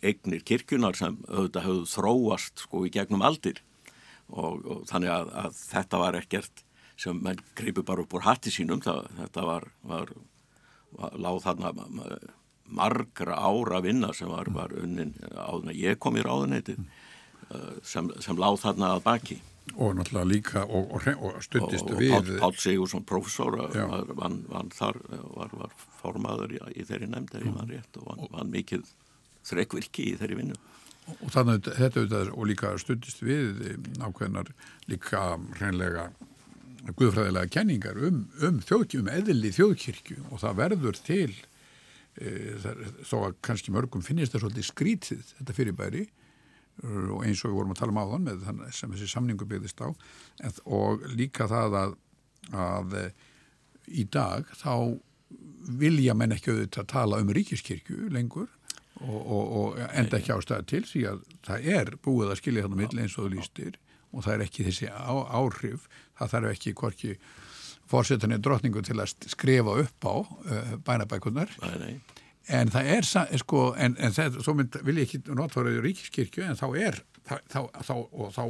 [0.04, 3.62] eignir kirkjunar sem auðvitað höfðu þróast sko í gegnum aldir.
[4.32, 6.64] Og, og þannig að, að þetta var ekkert
[7.00, 8.82] sem menn greipi bara upp úr hatti sínum.
[8.84, 10.12] Það, þetta var, var,
[10.94, 11.74] var láð þarna
[12.74, 18.08] margra ára vinna sem var, var unnin áðun að ég kom í ráðuneytið uh, sem,
[18.24, 19.40] sem láð þarna að baki.
[19.74, 24.10] Og náttúrulega líka og, og, og stuttist og, við og Pál, Pál Sigursson professor var,
[24.12, 28.26] var, var þar var, var formaður í, í þeirri nefnd þegar ég var rétt og
[28.28, 28.84] var mikið
[29.44, 30.60] þrekvirki í þeirri vinnu.
[31.20, 34.54] Og þannig þetta auðvitað og líka stuttist við ákveðnar
[34.88, 35.24] líka
[35.58, 36.08] hreinlega
[36.92, 40.18] guðfræðilega kenningar um, um þjóðkirkju, um eðli þjóðkirkju.
[40.30, 41.30] Og það verður til
[42.20, 42.32] e,
[43.04, 46.04] þó að kannski mörgum finnist það svolítið skrítið þetta fyrirbæri
[46.82, 49.82] og eins og við vorum að tala um áðan með þann sem þessi samningu byggðist
[49.84, 49.88] á.
[50.42, 51.96] En, og líka það að,
[52.50, 52.96] að
[53.86, 54.74] í dag þá
[55.80, 58.50] vilja menn ekki auðvitað tala um ríkiskirkju lengur
[59.02, 62.82] og, og, og enda ekki ástæða til því að það er búið að skilja þannig
[62.82, 63.78] mill eins og þú lístir
[64.14, 65.88] og það er ekki þessi á, áhrif.
[66.18, 67.14] Það þarf ekki hvorki
[67.90, 71.50] fórsetunni drotningu til að skrifa upp á uh, bænabækunar
[72.48, 73.08] en það er
[73.40, 77.36] sko, en, en það, svo mynd, vil ég ekki notfóraði ríkiskirkju en þá er þá,
[77.52, 78.42] þá, þá, og þá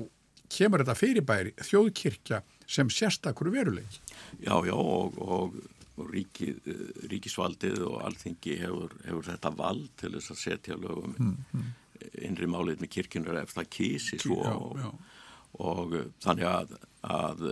[0.55, 3.99] kemur þetta fyrirbæri þjóðkirkja sem sérstakur veruleik
[4.43, 5.59] Já, já og, og
[5.95, 6.51] og ríki,
[7.11, 11.71] ríkisvaldið og alþingi hefur, hefur þetta vald til þess að setja lögum mm, mm.
[12.27, 14.91] innri málið með kirkjunar ef það kýsi svo já, og, já.
[15.71, 16.77] og þannig að,
[17.15, 17.49] að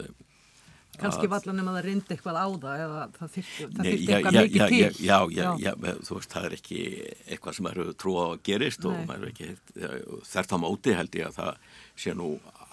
[1.01, 3.63] Kanski vallan um að það reyndi eitthvað á það eða það þyrfti
[4.13, 5.07] eitthvað mikið já, til.
[5.07, 5.71] Já, já, já,
[6.05, 8.91] þú veist, það er ekki eitthvað sem eru trú á að gerist Nei.
[8.91, 9.49] og maður er ekki,
[10.29, 12.29] þert á móti held ég að það sé nú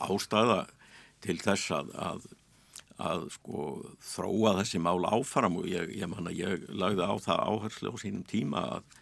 [0.10, 0.60] ástæða
[1.24, 2.28] til þess að, að
[3.00, 3.66] að sko
[4.04, 8.26] þróa þessi mál áfram og ég, ég manna ég lagði á það áherslu á sínum
[8.28, 8.98] tíma að,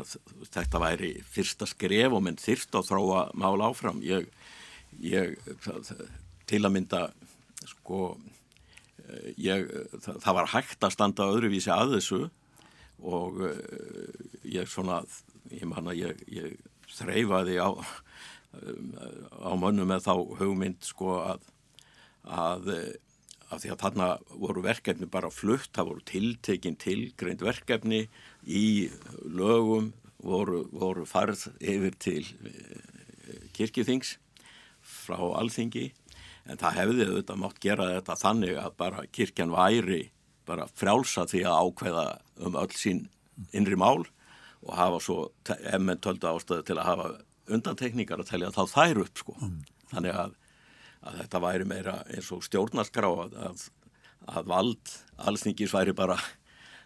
[0.00, 0.14] að
[0.54, 4.00] þetta væri fyrsta skref og menn þyrst að þróa mál áfram.
[4.04, 4.30] Ég,
[5.04, 5.36] ég
[6.48, 7.02] til að mynda
[7.68, 8.16] sko
[9.36, 9.68] ég,
[10.00, 12.22] það, það var hægt að standa öðruvísi að þessu
[13.04, 13.42] og
[14.48, 15.02] ég svona
[15.52, 16.20] ég manna ég,
[16.94, 17.70] þreyfaði á
[19.44, 21.50] á mönnum með þá hugmynd sko að
[22.24, 22.70] að
[23.52, 28.06] af því að þarna voru verkefni bara flutt, það voru tiltekinn tilgreind verkefni
[28.46, 28.64] í
[29.24, 29.92] lögum
[30.24, 34.16] voru, voru farð yfir til eh, kirkjöþings
[34.84, 35.90] frá alþingi
[36.44, 40.02] en það hefði auðvitað mátt gera þetta þannig að bara kirkjan væri
[40.48, 42.06] bara frjálsa því að ákveða
[42.44, 43.06] um öll sín
[43.56, 44.04] innri mál
[44.64, 45.18] og hafa svo
[45.72, 47.08] emmen töldu ástöðu til að hafa
[47.52, 49.34] undantekningar að telja þá þær upp sko.
[49.40, 49.58] Mm.
[49.92, 50.36] Þannig að
[51.04, 53.68] að þetta væri meira eins og stjórnarskrá að, að,
[54.32, 54.96] að vald
[55.28, 56.16] allsningis væri bara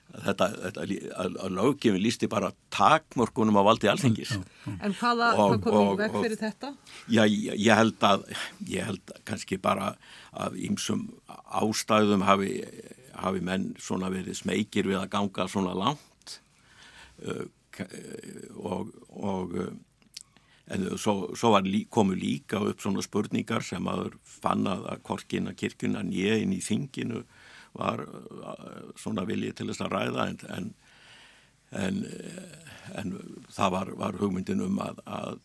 [0.09, 5.67] þetta, þetta að, að löggefin lísti bara takmörkunum á valdi allsningis En hvaða, og, hvað
[5.67, 6.73] komið vekk fyrir þetta?
[7.07, 8.25] Já, ég, ég held að
[8.69, 9.93] ég held kannski bara
[10.37, 12.53] að ýmsum ástæðum hafi,
[13.17, 16.41] hafi menn svona verið smekir við að ganga svona langt.
[17.19, 17.47] Uh,
[18.59, 19.55] og og
[20.71, 26.03] en svo, svo lí, komu líka upp svona spurningar sem aður fann að korkina kirkuna
[26.05, 27.25] nýjinn í þinginu
[27.79, 28.05] var
[28.99, 30.71] svona viljið til þess að ræða en, en,
[31.85, 32.01] en,
[33.01, 33.15] en
[33.55, 35.39] það var, var hugmyndin um að, að,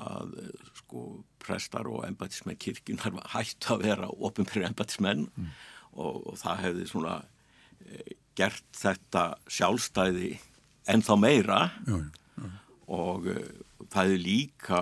[0.00, 0.36] að
[0.82, 1.04] sko
[1.40, 5.52] prestar og embatismenn kirkunar hættu að vera ofinbyrju embatismenn mm.
[5.96, 7.18] og, og það hefði svona
[8.38, 10.34] gert þetta sjálfstæði
[10.90, 12.19] ennþá meira já, já.
[12.90, 13.28] Og
[13.92, 14.80] það er líka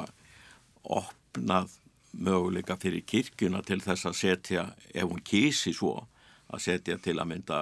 [0.88, 1.76] opnað
[2.12, 6.06] möguleika fyrir kirkjuna til þess að setja, ef hún kísi svo,
[6.48, 7.60] að setja til að mynda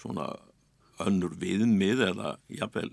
[0.00, 0.28] svona
[1.00, 2.90] önnur viðmið eða jafnvel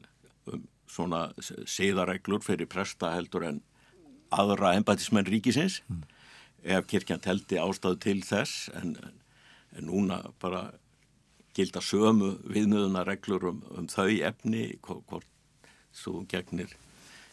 [0.48, 1.28] um, svona
[1.68, 3.62] síðareglur fyrir presta heldur en
[4.32, 6.04] aðra embætismenn ríkisins mm.
[6.78, 8.96] ef kirkjan teldi ástæðu til þess en,
[9.76, 10.70] en núna bara
[11.58, 15.28] gilda sömu viðmiðunareglur um, um þau efni hvort
[15.98, 16.74] svo gegnir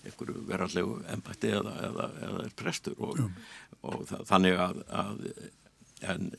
[0.05, 3.21] einhverju verallegu embætti eða, eða, eða er prestur og,
[3.87, 5.23] og þannig að, að
[6.13, 6.31] en,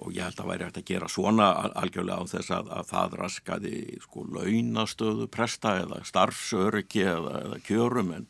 [0.00, 1.48] og ég held að væri hægt að gera svona
[1.82, 8.14] algjörlega á þess að, að það raskaði sko launastöðu presta eða starfsöryggi eða, eða kjörum
[8.16, 8.28] en,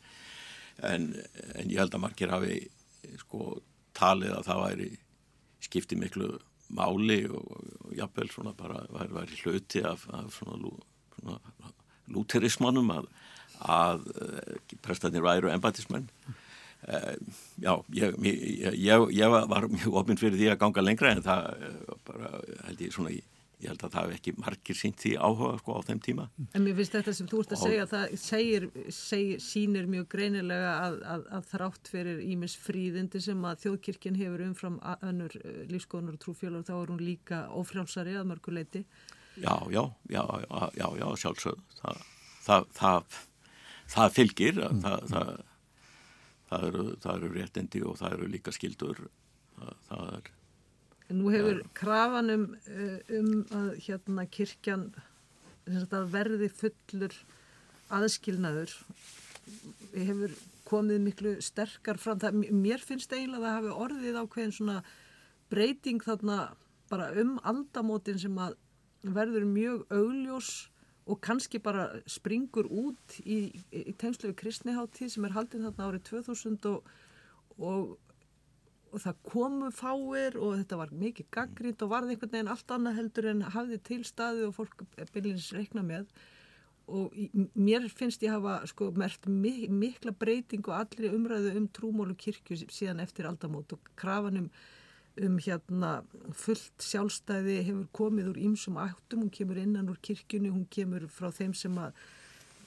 [0.87, 1.11] en,
[1.55, 2.57] en ég held að margir hafi
[3.21, 3.59] sko
[3.97, 4.89] talið að það væri
[5.61, 6.33] skipti miklu
[6.71, 7.47] máli og,
[7.85, 10.73] og jafnvel svona bara væri, væri hluti af, af svona, lú,
[11.19, 11.37] svona
[12.11, 13.09] lúterismannum að,
[13.61, 17.13] að uh, prestanir væru embætismenn uh,
[17.61, 21.51] já, ég, ég, ég, ég var mjög ofinn fyrir því að ganga lengra en það
[21.69, 22.33] uh, bara
[22.67, 23.21] held ég svona í
[23.61, 26.25] ég held að það hef ekki margir sínt því áhuga sko á þeim tíma.
[26.57, 30.71] En mér finnst þetta sem þú ert að segja, það segir, segir, sínir mjög greinilega
[30.87, 36.17] að, að, að þrátt fyrir Ímis fríðindi sem að þjóðkirkjan hefur umfram önnur eh, lífskoðunar
[36.17, 38.85] og trúfélag þá er hún líka ofrjálsari að mörguleiti.
[39.41, 41.61] Já, já, já, já, já, sjálfsögð.
[41.81, 42.01] Það,
[42.47, 43.19] það, það,
[43.91, 44.83] það fylgir, mm.
[46.51, 49.03] það eru, eru réttindi og það eru líka skildur,
[49.89, 50.31] það er
[51.11, 51.69] Nú hefur ja.
[51.75, 54.85] krafanum eh, um að hérna kirkjan
[55.67, 57.15] að verði fullur
[57.91, 58.71] aðskilnaður
[59.91, 60.33] hefur
[60.67, 62.21] komið miklu sterkar fram.
[62.21, 64.77] Það, mér finnst eiginlega að það hafi orðið ákveðin svona
[65.51, 66.37] breyting þarna
[66.91, 68.55] bara um aldamótin sem að
[69.01, 70.51] verður mjög augljós
[71.09, 76.07] og kannski bara springur út í, í tegnslu við kristniháttíð sem er haldinn þarna árið
[76.11, 76.91] 2000 og,
[77.57, 77.97] og
[78.91, 82.97] og það komu fáir og þetta var mikið gaggrínt og varði einhvern veginn allt annað
[82.99, 84.83] heldur en hafði til staði og fólk
[85.13, 86.09] byrjins reikna með.
[86.91, 87.15] Og
[87.55, 93.03] mér finnst ég hafa sko mert mikla breyting og allri umræðu um trúmólu kirkju síðan
[93.03, 94.49] eftir aldamót og krafanum
[95.19, 95.91] um hérna
[96.37, 101.31] fullt sjálfstæði hefur komið úr ímsum áttum, hún kemur innan úr kirkjunni, hún kemur frá
[101.35, 101.97] þeim sem að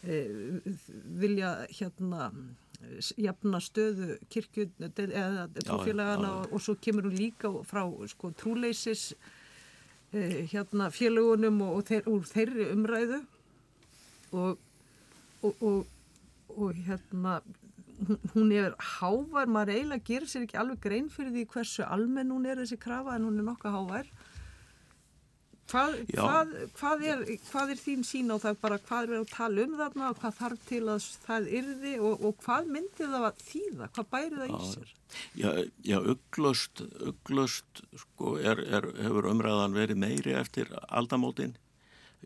[0.05, 0.19] e,
[1.23, 2.29] vilja hérna
[3.17, 9.15] jafna stöðu kirkju eða trúfélagana og, og svo kemur hún líka frá sko, trúleisis
[10.13, 13.21] eh, hérna félagunum og, og þeir, úr þeirri umræðu.
[14.35, 14.61] Og,
[15.45, 17.39] og hérna
[18.35, 22.47] hún er hávar, maður eiginlega gerir sér ekki alveg grein fyrir því hversu almenn hún
[22.49, 24.09] er þessi krafa en hún er nokkuð hávar
[25.65, 28.59] Hvað, hvað, hvað, er, hvað er þín sín á það?
[28.61, 32.27] Bara hvað er að tala um þarna og hvað þarf til að það yrði og,
[32.29, 34.93] og hvað myndir það að þýða, hvað bæri það í sér?
[35.41, 35.49] Já,
[35.89, 41.57] já upplöst, upplöst sko, er, er, hefur umræðan verið meiri eftir aldamótin.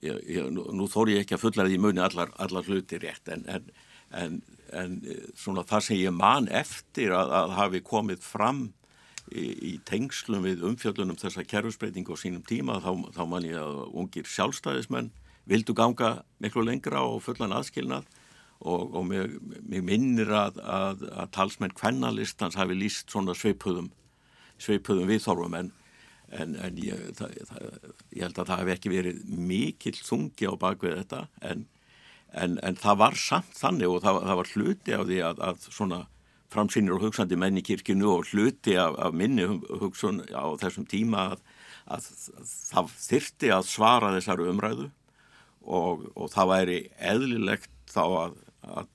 [0.03, 3.31] Ég, ég, nú, nú þór ég ekki að fulla því muni allar, allar hluti rétt
[3.35, 3.71] en, en,
[4.19, 4.41] en,
[4.77, 4.99] en
[5.39, 8.67] svona það sem ég man eftir að, að hafi komið fram
[9.33, 13.83] í, í tengslum við umfjöldunum þessa kerfsbreyting á sínum tíma þá, þá man ég að
[13.93, 15.11] ungir sjálfstæðismenn
[15.49, 18.09] vildu ganga miklu lengra og fullan aðskilnað
[18.59, 23.93] og, og mig, mig minnir að, að, að talsmenn kvennalistans hafi líst svona sveipuðum
[24.59, 25.73] sveipuðum viðþorfum en,
[26.35, 27.67] en, en ég, það, það,
[28.11, 31.67] ég held að það hef ekki verið mikill þungi á bakvið þetta en,
[32.37, 36.01] en það var samt þannig og það, það var hluti af því að, að svona
[36.53, 39.47] framsýnir og hugsandi menn í kirkinu og hluti af, af minni
[39.81, 41.43] hugsun á þessum tíma að,
[41.97, 42.11] að,
[42.41, 44.91] að það þyrti að svara þessar umræðu
[45.65, 46.79] og, og það væri
[47.11, 48.95] eðlilegt þá að, að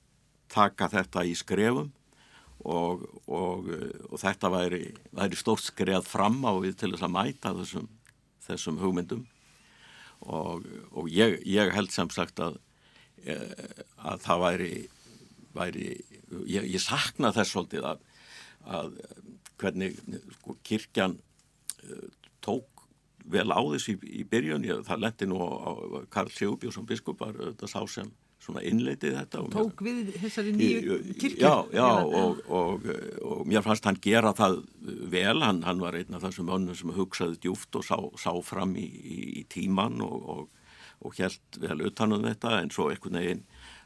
[0.54, 1.92] taka þetta í skrefum
[2.64, 3.70] og, og,
[4.10, 4.82] og þetta væri,
[5.14, 7.88] væri stórt skref fram á við til þess að mæta þessum,
[8.46, 9.24] þessum hugmyndum.
[10.24, 12.56] Og ég, ég held sem sagt að,
[13.24, 14.72] að það væri,
[15.54, 15.88] væri
[16.50, 18.04] ég, ég sakna þess svolítið að,
[18.66, 18.98] að
[19.60, 19.98] hvernig
[20.38, 22.08] sko, kirkjan uh,
[22.44, 22.84] tók
[23.24, 25.72] vel á þessu í, í byrjun, ég, það lendi nú á, á
[26.12, 28.12] Karl Sjóbjörnsson biskupar, þetta sá sem
[28.44, 29.42] svona innleitið þetta.
[29.54, 31.40] Tók mér, við þessari nýju kirkju?
[31.40, 32.88] Já, já og, og,
[33.24, 34.58] og mér fannst hann gera það
[35.14, 38.76] vel, hann, hann var einn af þessum önnum sem hugsaði djúft og sá, sá fram
[38.76, 40.63] í, í, í tíman og, og
[41.18, 43.44] held vel utanum þetta en svo einhvern veginn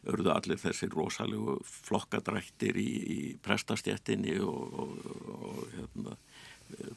[0.09, 4.93] örðu allir þessir rosalegu flokkadrættir í, í prestastjættinni og, og,
[5.35, 6.17] og hérna,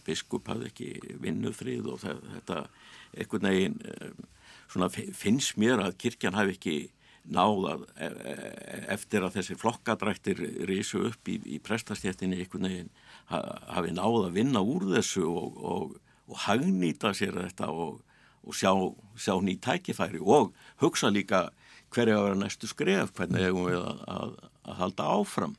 [0.05, 2.65] biskup hafði ekki vinnufrið og þetta
[3.17, 3.77] einhvern veginn
[4.71, 6.75] svona, finnst mér að kirkjan hafi ekki
[7.31, 8.35] náðað e, e,
[8.95, 12.93] eftir að þessir flokkadrættir risu upp í, í prestastjættinni einhvern veginn
[13.29, 17.99] hafi náðað að vinna úr þessu og, og hagnýta sér þetta og
[18.49, 18.71] sjá,
[19.19, 21.49] sjá ný tækifæri og hugsa líka
[21.91, 25.55] hverja að vera næstu skref, hvernig hefum við að, að, að halda áfram.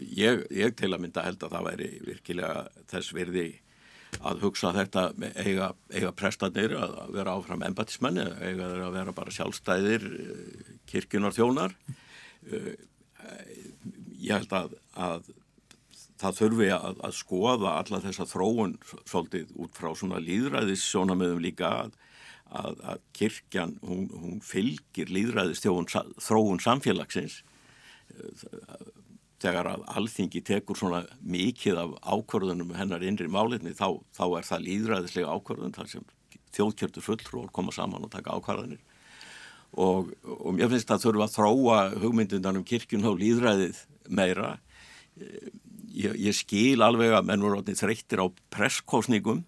[0.00, 3.46] Ég, ég til að mynda held að það væri virkilega þess virði
[4.24, 5.08] að hugsa þetta
[5.42, 11.34] eiga, eiga prestanir að vera áfram embatismenni, eiga þeir að vera bara sjálfstæðir eh, kirkjunar
[11.36, 11.74] þjónar.
[12.46, 12.72] Eh,
[14.22, 15.28] ég held að, að
[16.20, 21.72] það þurfi að, að skoða alla þessa þróun svolítið út frá svona líðræðis sjónamöðum líka
[21.84, 21.96] að
[22.54, 27.40] að, að kirkjan, hún, hún fylgir líðræðist þróun samfélagsins.
[29.42, 34.66] Þegar að alþingi tekur svona mikið af ákvörðunum hennar innri málinni þá, þá er það
[34.68, 36.06] líðræðislega ákvörðun þar sem
[36.56, 38.80] þjóðkjörtur fulltrúar koma saman og taka ákvarðanir.
[39.76, 44.54] Og, og mér finnst að þurfa að þróa hugmyndundan um kirkjun og líðræðið meira
[45.96, 49.42] ég, ég skil alveg að menn voru þreyttir á presskosningum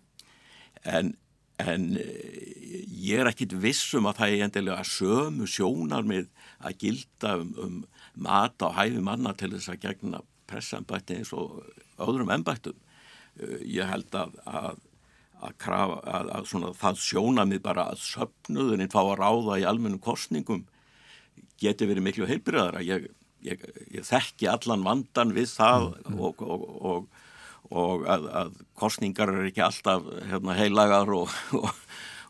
[0.88, 1.12] en,
[1.60, 7.54] en ég er ekkit vissum að það er endilega sömu sjónar með að gilda um,
[7.62, 7.78] um
[8.18, 11.60] mat á hæfi manna til þess að gegna pressambætti eins og
[12.00, 12.76] öðrum embættum.
[13.62, 14.78] Ég held að, að
[15.38, 20.64] að, krafa, að, svona, það sjónamið bara að söpnuðurinn fá að ráða í almennum kostningum
[21.58, 23.08] geti verið miklu heilbriðara ég,
[23.46, 23.62] ég,
[23.94, 26.20] ég þekki allan vandan við það mm.
[26.20, 27.08] og, og, og,
[27.68, 31.32] og að, að kostningar er ekki alltaf hérna, heilagar og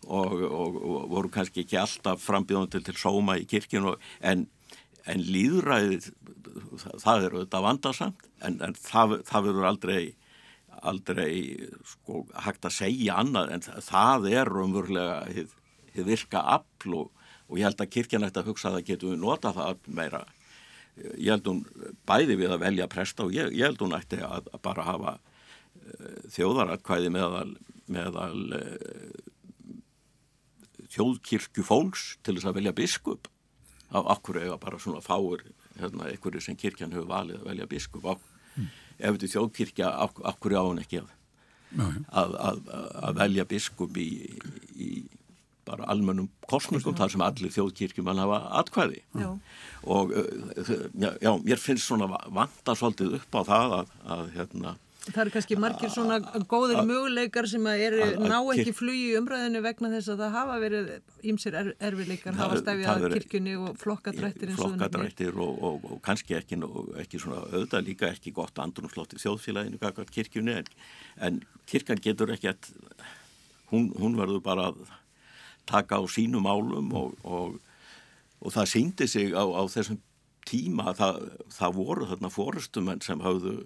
[0.08, 4.46] voru kannski ekki alltaf frambíðan til, til sóma í kirkjun en,
[5.08, 6.12] en líðræðið
[7.02, 10.00] það eru þetta vandarsamt en, en það, það verður aldrei
[10.86, 15.46] aldrei sko, hægt að segja annað en það er umvörlega
[15.96, 19.12] þið virka afl og, og ég held að kirkjan ætti að hugsa að það getur
[19.12, 20.22] við nota það meira
[21.16, 21.62] ég held hún
[22.08, 25.14] bæði við að velja presta og ég, ég held hún ætti að, að bara hafa
[25.18, 27.54] uh, þjóðaratkvæði meðal,
[27.86, 29.12] meðal uh,
[30.94, 33.28] þjóðkirkju fólks til þess að velja biskup.
[33.88, 35.46] Af okkur eða bara svona fáur
[35.78, 39.92] hérna, einhverju sem kirkjan hefur valið að velja biskup á mm ef þetta er þjóðkirkja,
[40.32, 41.10] okkur á hún ekki að,
[42.10, 42.60] að, að,
[43.06, 44.08] að velja biskup í,
[44.74, 44.90] í
[45.68, 49.04] bara almennum kostningum þar sem allir þjóðkirkjum hann hafa atkvæði.
[49.18, 49.30] Já.
[49.84, 54.76] og já, já, mér finnst svona vanda svolítið upp á það að hérna
[55.08, 56.18] Það eru kannski margir svona
[56.50, 60.56] góðir möguleikar sem að eru ná ekki flugi í umræðinu vegna þess að það hafa
[60.64, 60.90] verið
[61.32, 66.60] ímsir er, erfileikar, hafa stæfið að kirkjunni og flokkadrættir flokkadrættir og, og, og kannski ekki,
[67.04, 70.72] ekki svona auðvitað líka ekki gott andrumslótti þjóðfélaginu kakað kirkjunni en,
[71.24, 72.72] en kirkjan getur ekki að
[73.72, 74.84] hún, hún verður bara að
[75.68, 77.58] taka á sínu málum og,
[78.40, 80.00] og það síndi sig á, á þessum
[80.48, 81.20] tíma það,
[81.52, 83.58] það voru þarna fórustumenn sem hafðu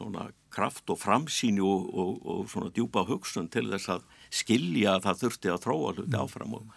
[0.00, 5.04] svona kraft og framsýni og, og, og svona djúpa hugsun til þess að skilja að
[5.08, 6.22] það þurfti að tróa hluti mm.
[6.22, 6.72] áfram og,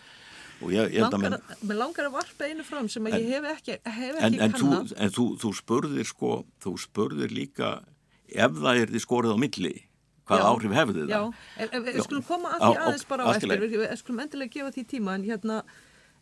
[0.60, 3.38] og ég, ég langar, menn, Mér langar að varpa einu fram sem að en, ég
[3.38, 4.74] hef ekki, hef ekki en, en þú,
[5.06, 7.74] en þú, þú spurðir sko, þú spurðir líka
[8.28, 9.76] ef það er því skorið á milli
[10.28, 11.16] hvað áhrif hefði það?
[11.16, 14.86] Já, við skulum koma að því aðeins bara á eftir við skulum endilega gefa því
[14.94, 15.64] tíma en hérna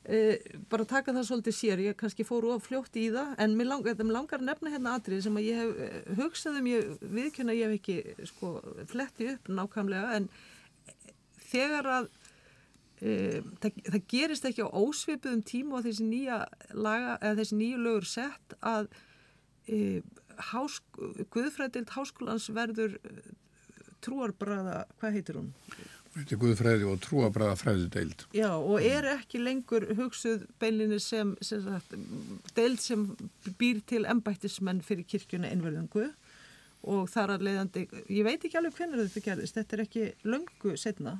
[0.01, 0.33] Uh,
[0.65, 3.99] bara taka það svolítið sér, ég kannski fóru of fljótt í það en mér langar,
[4.01, 8.25] langar nefna hérna atrið sem að ég hef eh, hugsaðum ég viðkjöna ég hef ekki
[8.31, 8.49] sko
[8.89, 10.25] fletti upp nákvæmlega en
[11.51, 16.39] þegar að uh, það, það gerist ekki á ósvipuðum tímu á þessi nýja
[16.73, 18.89] laga, eða þessi nýju lögur sett að
[19.69, 20.01] uh,
[20.49, 22.97] hásk, Guðfrædild háskólans verður
[24.05, 25.51] trúarbræða, hvað heitir hún?
[26.11, 28.25] Þetta er Guðfræði og trúabræða fræði deild.
[28.35, 31.95] Já og er ekki lengur hugsuð beilinni sem, sem sagt,
[32.57, 33.05] deild sem
[33.59, 36.09] býr til embættismenn fyrir kirkjuna einverðingu
[36.91, 40.75] og þar að leiðandi, ég veit ekki alveg hvernig þetta gerðist, þetta er ekki löngu
[40.81, 41.19] setna.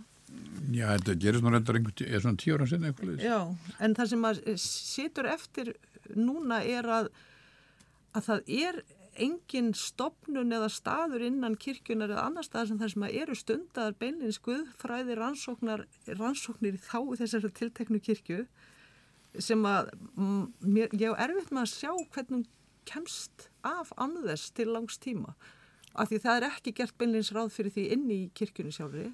[0.72, 3.24] Já þetta gerist nú reyndar einhvern, er svona tíu ára setna eitthvað.
[3.24, 3.38] Já
[3.80, 5.76] en það sem að situr eftir
[6.18, 7.12] núna er að,
[8.18, 8.84] að það er
[9.20, 14.40] engin stopnun eða staður innan kirkjunar eða annar staðar sem það sem eru stundar beinleins
[14.46, 18.46] guðfræði rannsóknir í þá þessari tilteknu kirkju
[19.40, 22.48] sem að mér, ég er erfitt með að sjá hvernig
[22.88, 25.36] kemst af anðess til langs tíma.
[25.92, 29.10] Af því það er ekki gert beinleins ráð fyrir því inn í kirkjunni sjálfri.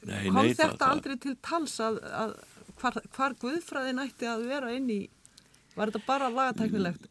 [0.00, 2.34] Kom þetta það, aldrei til tals að, að
[2.80, 5.00] hvar, hvar guðfræði nætti að vera inn í
[5.80, 7.06] Var þetta bara lagatæknilegt?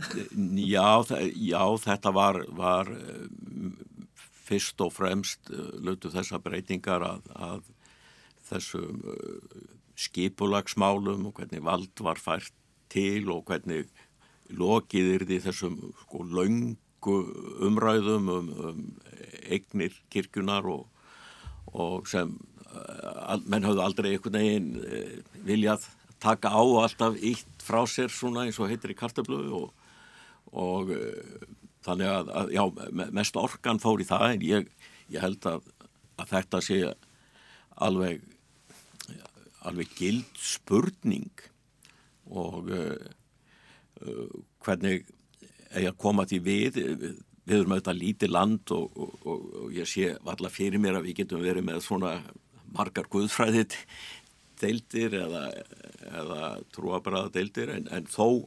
[0.61, 1.01] Já,
[1.33, 2.91] já þetta var, var
[4.49, 7.63] fyrst og fremst eh, lötu þessa breytingar að, að
[8.49, 9.63] þessum eh,
[9.99, 12.53] skipulagsmálum og hvernig vald var fært
[12.93, 13.89] til og hvernig
[14.53, 17.17] lokiðir því þessum sko laungu
[17.65, 18.79] umræðum um, um
[19.49, 20.85] eignir kirkunar og,
[21.73, 22.37] og sem
[23.49, 24.71] menn hafðu aldrei einhvern veginn
[25.45, 25.85] viljað
[26.21, 29.69] taka á alltaf ítt frá sér svona eins og heitir í kartablu og,
[30.51, 31.45] og uh,
[31.85, 32.63] þannig að, að já,
[33.15, 34.73] mest orkan fór í það en ég,
[35.13, 35.69] ég held að,
[36.19, 36.81] að þetta sé
[37.79, 38.25] alveg
[39.67, 41.47] alveg gild spurning
[42.31, 43.07] og uh,
[44.05, 45.07] uh, hvernig
[45.69, 46.79] eigi að koma því við
[47.49, 51.23] við erum auðvitað lítið land og, og, og ég sé allar fyrir mér að við
[51.23, 52.13] getum verið með svona
[52.75, 53.75] margar guðfræðið
[54.61, 55.45] deildir eða,
[56.09, 58.45] eða trúabræða deildir en, en þó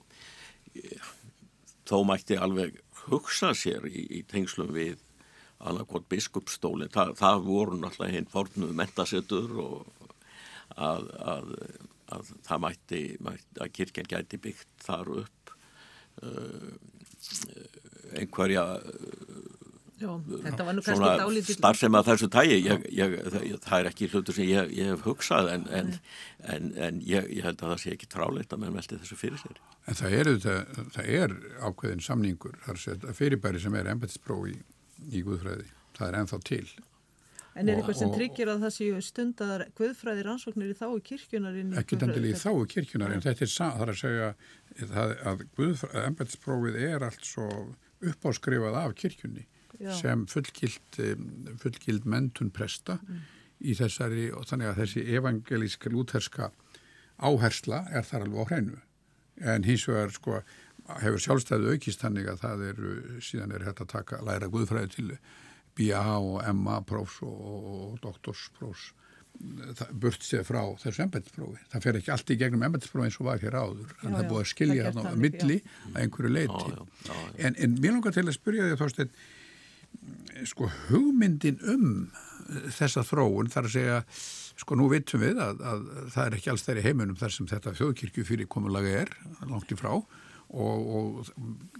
[1.88, 5.00] þó mætti alveg hugsa sér í, í tengslum við
[5.62, 10.08] annarkot biskupstólinn, Þa, það voru náttúrulega hinn fornuð mentasettur og
[10.74, 11.52] að, að,
[12.16, 15.54] að það mætti, mætti að kirkjan gæti byggt þar upp
[16.26, 16.72] uh,
[18.18, 18.64] einhverja
[20.02, 20.10] Já,
[20.46, 23.16] þetta var nú kannski dálítið starfsema þessu tægi ég, ég,
[23.62, 25.92] það, er ekki hlutur sem ég, ég hef hugsað en, en,
[26.54, 29.42] en, en ég, ég held að það sé ekki tráleitt að menn velti þessu fyrir
[29.42, 29.60] sér.
[29.86, 31.36] En það er, það, það er
[31.68, 34.56] ákveðin samningur, það er fyrirbæri sem er embættispró í,
[35.10, 36.64] í Guðfræði, það er ennþá til.
[37.52, 41.74] En er eitthvað sem tryggir að það séu stundar guðfræði rannsóknir í þá kirkjunar inn
[41.74, 44.28] í Ekki endilega í þáu kirkjunar, en þetta er það er að segja
[44.94, 47.48] það, að Guðfræði, embættisprófið er allt svo
[48.02, 49.44] uppáskrifað af kirkjunni
[49.80, 49.92] Já.
[49.98, 52.98] sem fullgild, em, fullgild mentun presta
[53.62, 56.50] í þessari og þannig að þessi evangelíska lúterska
[57.22, 58.80] áhersla er þar alveg á hreinu.
[59.40, 60.42] En hins vegar sko
[61.00, 65.12] hefur sjálfstæðu aukist þannig að það eru, síðan er hægt að taka, læra guðfræði til
[65.78, 68.90] BA og MA prófs og, og doktorsprófs
[69.78, 71.60] það burt sér frá þessu embættisprófi.
[71.72, 74.22] Það fer ekki allt í gegnum embættisprófi eins og var hér áður, en Já, það
[74.22, 76.66] já, búið að skilja það á milli að einhverju leiti.
[76.68, 77.32] Já, já, já, já.
[77.48, 78.82] En, en mér langar til að spyrja því að
[80.48, 81.86] sko hugmyndin um
[82.74, 84.00] þessa þróun þar að segja,
[84.60, 87.48] sko nú vitum við að, að það er ekki alls þær í heiminum þar sem
[87.50, 89.14] þetta þjóðkirkju fyrir komulaga er
[89.48, 90.10] langt í frá og,
[90.52, 91.30] og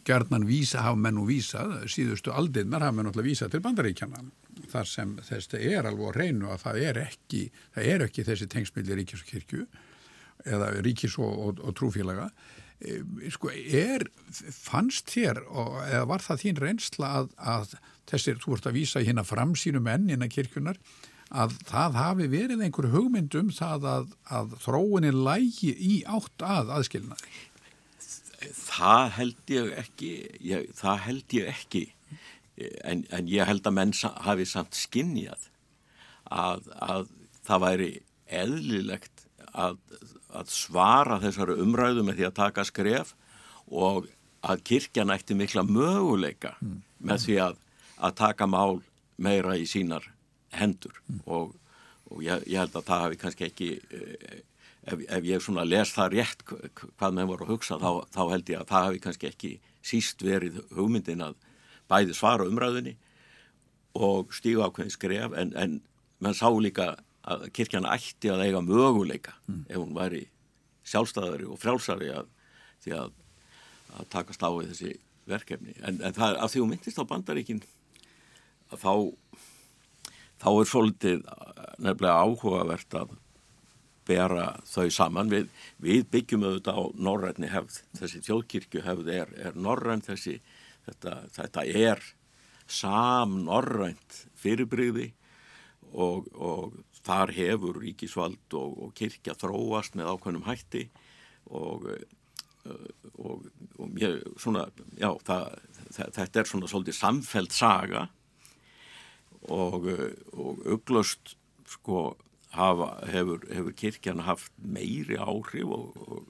[0.08, 4.24] gerðnan vísa hafa menn og vísað, síðustu aldinnar hafa menn alltaf vísað til bandaríkjana
[4.72, 7.42] þar sem þetta er alveg á reynu að það er ekki,
[7.74, 9.66] það er ekki þessi tengsmilli ríkis og kirkju
[10.48, 12.30] eða ríkis og, og, og trúfélaga
[13.32, 17.74] sko, er fannst þér, og, eða var það þín reynsla að, að
[18.10, 20.80] þessir, þú ert að vísa hérna framsýnum menn innan kirkjunar
[21.32, 26.74] að það hafi verið einhver hugmynd um það að, að þróunin lægi í átt að
[26.76, 27.32] aðskilnaði?
[28.58, 30.12] Það held ég ekki
[30.42, 31.84] ég, það held ég ekki.
[32.84, 33.94] En, en ég held að menn
[34.26, 35.48] hafi samt skinnjað
[36.28, 37.06] að, að
[37.46, 37.90] það væri
[38.32, 39.11] eðlilegt
[39.54, 39.78] að,
[40.32, 43.14] að svara þessari umræðu með því að taka skref
[43.72, 44.06] og
[44.42, 46.54] að kirkjan ætti mikla möguleika
[46.98, 47.58] með því að,
[48.02, 48.80] að taka mál
[49.22, 50.08] meira í sínar
[50.52, 50.96] hendur.
[51.26, 51.52] Og,
[52.10, 54.40] og ég, ég held að það hafi kannski ekki eh,
[54.90, 58.22] ef, ef ég svona les það rétt hva- hvað menn voru að hugsa þá, þá
[58.32, 61.38] held ég að það hafi kannski ekki síst verið hugmyndin að
[61.90, 62.96] bæði svara umræðinni
[63.98, 65.78] og stíga ákveðin skref en, en
[66.22, 69.36] menn sá líka að kirkjan ætti að eiga möguleika
[69.68, 70.24] ef hún væri
[70.88, 72.30] sjálfstæðari og frjálsari að,
[72.90, 73.12] að,
[73.98, 74.94] að takast á við þessi
[75.30, 75.76] verkefni.
[75.86, 77.62] En, en það af því hún myndist á bandaríkin
[78.72, 78.94] þá
[80.42, 83.14] þá er svolítið eh, nefnilega áhugavert að
[84.08, 85.30] bera þau saman.
[85.30, 85.50] Við,
[85.82, 87.78] við byggjum auðvitað á norrætni hefð.
[88.00, 90.40] Þessi þjóðkirkju hefð er, er norrænt þessi,
[90.88, 92.02] þetta, þetta er
[92.66, 95.12] sam norrænt fyrirbrigði
[95.92, 96.74] og, og
[97.06, 100.86] þar hefur ríkisvald og, og kirkja þróast með ákveðnum hætti
[101.50, 101.88] og,
[102.66, 102.88] uh,
[103.18, 103.46] og,
[103.78, 105.60] og mér, svona, já, það,
[105.98, 108.06] þetta er svona svolítið samfeld saga
[109.50, 109.88] og,
[110.36, 111.34] og uglust
[111.68, 112.12] sko
[112.52, 116.28] hafa, hefur, hefur kirkjan haft meiri áhrif og,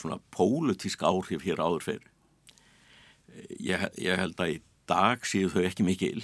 [0.00, 2.10] svona pólitísk áhrif hér áður fyrir.
[3.60, 4.58] Ég, ég held að í
[4.90, 6.22] dag séu þau ekki mikil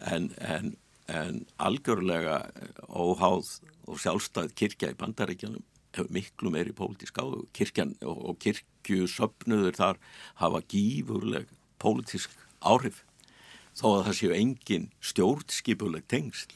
[0.00, 0.74] en, en,
[1.12, 2.40] en algjörlega
[2.88, 3.50] óháð
[3.86, 5.64] og sjálfstæð kirkja í bandaríkjanum
[5.96, 7.46] hefur miklu meiri pólitísk áhrif.
[7.56, 10.00] Kirkjan og, og kirkjusöfnuður þar
[10.42, 11.52] hafa gífurleg
[11.82, 13.04] pólitísk áhrif
[13.76, 16.54] þó að það séu engin stjórnskipuleg tengsl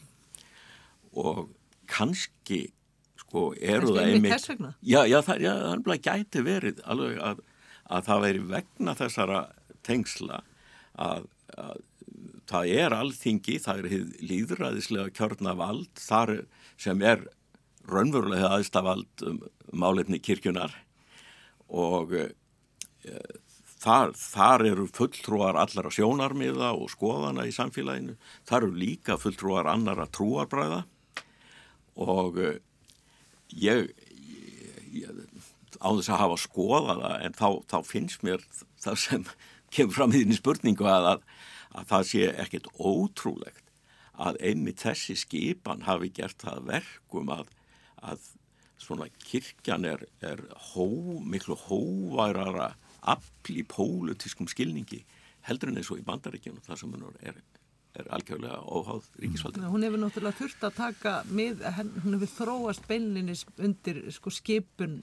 [1.20, 1.50] og
[1.90, 2.70] kannski
[3.20, 4.48] sko eru það einmitt
[4.80, 5.52] já, já, það, já,
[5.84, 7.42] það gæti verið alveg að,
[7.90, 9.42] að það veri vegna þessara
[9.86, 10.42] tengsla
[10.96, 11.84] að, að
[12.50, 16.34] það er alþingi, það er líðræðislega kjörna vald þar
[16.80, 17.24] sem er
[17.90, 19.40] raunverulega hið aðsta vald um
[19.70, 20.74] málefni kirkjunar
[21.70, 22.26] og e,
[23.80, 28.16] þar, þar eru fulltrúar allara sjónarmiða og skoðana í samfélaginu,
[28.48, 30.82] þar eru líka fulltrúar annara trúarbræða
[32.00, 32.52] og e,
[33.62, 33.94] ég,
[34.90, 35.22] ég
[35.80, 38.44] á þess að hafa skoðað það en þá, þá finnst mér
[38.80, 39.26] það sem
[39.74, 41.24] kemur fram í þínni spurningu að, að,
[41.76, 43.66] að það sé ekkert ótrúlegt
[44.20, 47.48] að einmitt þessi skipan hafi gert það verkum að,
[48.04, 48.26] að
[48.80, 50.42] svona kirkjan er, er
[50.72, 50.86] hó,
[51.24, 55.04] miklu hóværara afl í pólutískum skilningi
[55.48, 57.38] heldur en eins og í bandaríkjunum þar sem hún er,
[57.96, 59.64] er algjörlega óháð ríkisvaldi.
[59.72, 61.64] Hún hefur náttúrulega þurft að taka með,
[62.04, 65.00] hún hefur þróast beinlinis undir sko skipun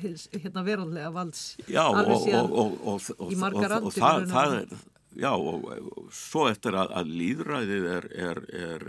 [0.00, 4.74] hérna verðanlega valds Já, og, og, og, og, það, það er,
[5.18, 8.84] já, og, og svo eftir að, að líðræðið er, er, er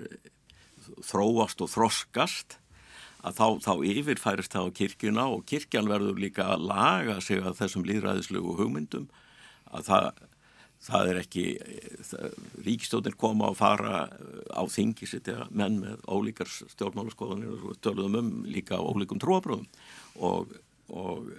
[1.05, 2.57] þróast og þroskast,
[3.21, 7.59] að þá, þá yfirfærist það á kirkjuna og kirkjan verður líka að laga sig að
[7.59, 9.07] þessum líðræðislegu hugmyndum,
[9.71, 10.07] að það,
[10.87, 11.45] það er ekki,
[12.65, 14.07] ríkistóttir koma og fara
[14.49, 19.69] á þingi sitja menn með ólíkar stjórnmálaskoðanir og við töluðum um líka ólíkum trúabröðum
[20.25, 20.55] og,
[20.89, 21.29] og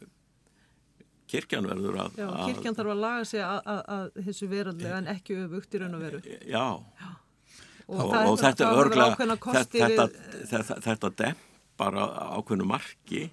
[1.33, 2.21] kirkjan verður að...
[2.21, 5.83] Já, kirkjan þarf að laga sig að, að, að þessu verðanlega en ekki öfugt í
[5.83, 6.23] raun og veru.
[6.53, 6.67] Já,
[7.93, 9.07] Og, og, það, og þetta er örgla,
[9.53, 10.05] þetta,
[10.49, 12.05] þetta, þetta dempar á
[12.39, 13.25] ákveðnu marki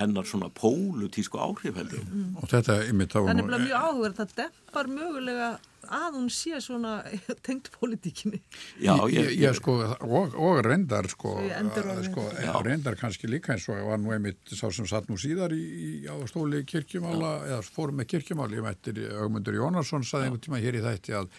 [0.00, 2.02] hennar svona pólutísku áhrif heldur.
[2.06, 2.34] Mm.
[2.38, 5.48] og þetta ymmið þá Það er nefnilega mjög áhugaverð, það dempar mögulega
[5.90, 7.00] að hún sé svona
[7.46, 8.40] tengt pólitíkinni.
[8.82, 9.76] Já, ég, ég, sko,
[10.06, 11.72] og, og reyndar sko, ég
[12.08, 12.52] sko, Já.
[12.66, 15.90] reyndar kannski líka eins og var nú einmitt sá sem satt nú síðar í, í
[16.06, 20.78] á stóli kirkjumála eða fórum með kirkjumáli ég mættir Ögmundur Jónasson saði einhvern tíma hér
[20.78, 21.30] í þætti að,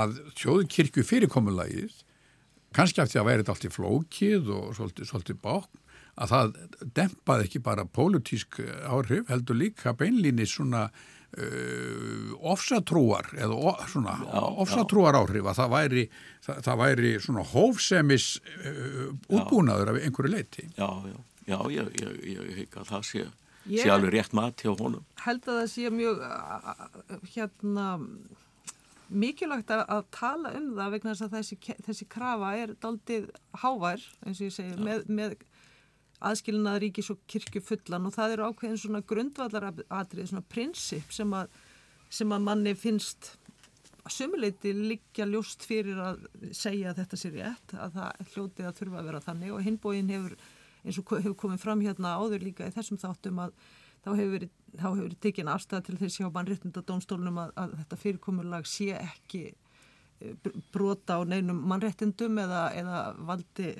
[0.00, 2.02] að sjóðu kirkju fyrirkomulagið
[2.74, 5.82] kannski eftir að væri þetta allt í flókið og svolítið, svolítið bákn
[6.14, 6.52] að það
[6.94, 10.88] dempaði ekki bara pólitísk áhrif heldur líka beinlíni svona
[11.34, 14.14] uh, ofsatrúar eða svona
[14.64, 16.04] ofsatrúar áhrif að það væri,
[16.46, 19.08] það, það væri svona hófsemis uh,
[19.38, 20.68] útbúnaður af einhverju leiti.
[20.78, 21.16] Já, já,
[21.54, 23.24] já, ég, ég, ég að það sé,
[23.64, 25.04] Ég- sé alveg rétt mat hjá honum.
[25.24, 26.24] held að það sé mjög
[27.34, 27.88] hérna
[29.14, 31.56] mikilvægt að, að tala um það vegna þess að þessi,
[31.86, 33.26] þessi krafa er daldið
[33.62, 35.34] hávær, eins og ég segi, með, með
[36.24, 41.48] aðskilnað ríkis og kirkju fullan og það eru ákveðin svona grundvallaratrið, svona prinsip sem að,
[42.08, 43.34] sem að manni finnst
[44.04, 48.76] að sumuleiti liggja ljóst fyrir að segja að þetta sé rétt, að það hljóti að
[48.80, 49.54] þurfa að vera þannig.
[49.54, 50.36] Og hinbóin hefur,
[50.84, 53.54] eins og hefur komið fram hérna áður líka í þessum þáttum að
[54.04, 58.90] þá hefur verið, tekin afstæða til þess hjá mannréttinda dómstólunum að, að þetta fyrirkomulag sé
[58.98, 63.70] ekki eh, br- brota á neinum mannréttindum eða, eða valdi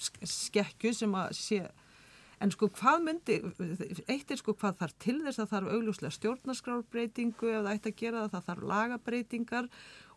[0.00, 1.60] sk- skekkju sem að sé
[2.40, 3.34] en sko hvað myndi,
[4.08, 7.98] eitt er sko hvað þarf til þess að þarf augljóslega stjórnarskrárbreytingu ef það ætti að
[8.00, 9.68] gera það, það þarf lagabreytingar.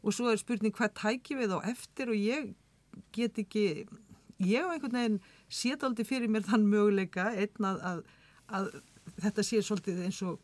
[0.04, 2.54] Og svo er spurning hvað tæki við á eftir og ég
[3.16, 3.66] get ekki,
[4.40, 5.20] ég á einhvern veginn
[5.52, 8.00] sétaldi fyrir mér þann möguleika einn að, að,
[8.56, 8.72] að
[9.26, 10.40] þetta sé svolítið eins og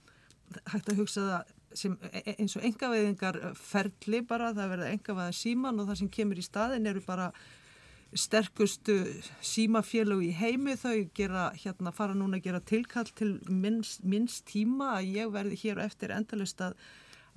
[0.73, 5.79] hægt að hugsa það sem, e- eins og engaveðingar ferli bara, það verða engaveða síman
[5.79, 7.31] og það sem kemur í staðin eru bara
[8.17, 8.95] sterkustu
[9.45, 14.95] símafélög í heimi þau gera, hérna fara núna að gera tilkall til minns, minns tíma
[14.97, 16.79] að ég verði hér og eftir endalust að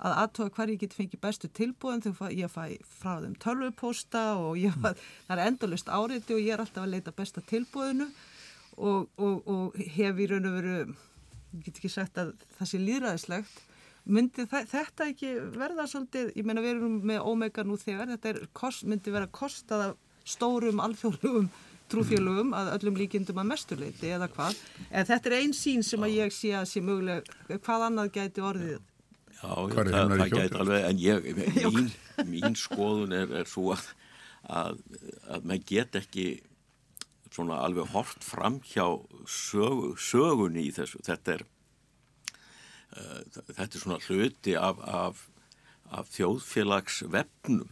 [0.03, 2.63] að aðtóa hvar ég get fengið bestu tilbúðum þegar ég fæ
[2.99, 7.13] frá þeim tölvupósta og ég, það er endalust áriti og ég er alltaf að leita
[7.15, 8.09] besta tilbúðinu
[8.77, 10.79] og, og, og hef í raun og veru,
[11.53, 13.61] ég get ekki sagt að það sé líðræðislegt
[14.03, 18.41] myndi þetta ekki verða svolítið, ég meina við erum með Omega nú þegar, þetta er,
[18.89, 21.51] myndi vera kostað af stórum alþjóðlugum
[21.91, 24.57] trúfélugum að öllum líkindum að mestuleiti eða hvað,
[24.89, 28.45] en þetta er einn sín sem að ég sé að sé mögulega, hvað annað gæti
[28.45, 28.79] orðið?
[29.33, 31.27] Já, það, í það gæti alveg, en ég,
[31.75, 31.91] mín,
[32.31, 33.85] mín skoðun er, er svo að,
[34.47, 34.81] að,
[35.35, 36.27] að maður get ekki
[37.33, 38.85] svona alveg hort fram hjá
[39.29, 41.01] sögu, sögunni í þessu.
[41.03, 41.45] Þetta er,
[42.93, 45.23] uh, þetta er svona hluti af, af,
[45.91, 47.65] af þjóðfélagsvefnum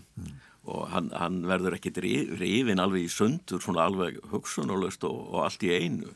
[0.70, 5.64] og hann, hann verður ekki rifin alveg í sundur svona alveg hugsunarlöst og, og allt
[5.66, 6.14] í einu.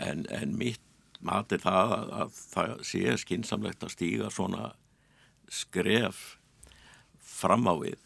[0.00, 0.84] En, en mitt
[1.20, 4.70] mat er það að, að það sé skinsamlegt að stíga svona
[5.52, 6.38] skref
[7.20, 7.98] fram á við.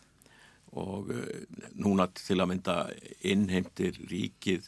[0.72, 1.42] Og uh,
[1.78, 2.76] núna til að mynda
[3.20, 4.66] innheimtir ríkið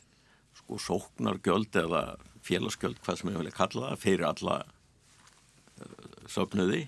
[0.61, 2.05] sko sóknargjöld eða
[2.45, 6.85] félagsgjöld hvað sem ég vilja kalla það fyrir alla uh, söfnuði.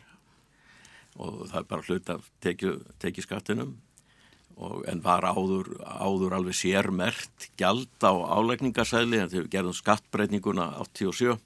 [1.16, 3.74] Og það er bara hlut af tekið skattinum
[4.56, 10.70] og, en var áður, áður alveg sérmert gjald á álegningarsæli en þegar við gerðum skattbreytinguna
[10.86, 11.36] 87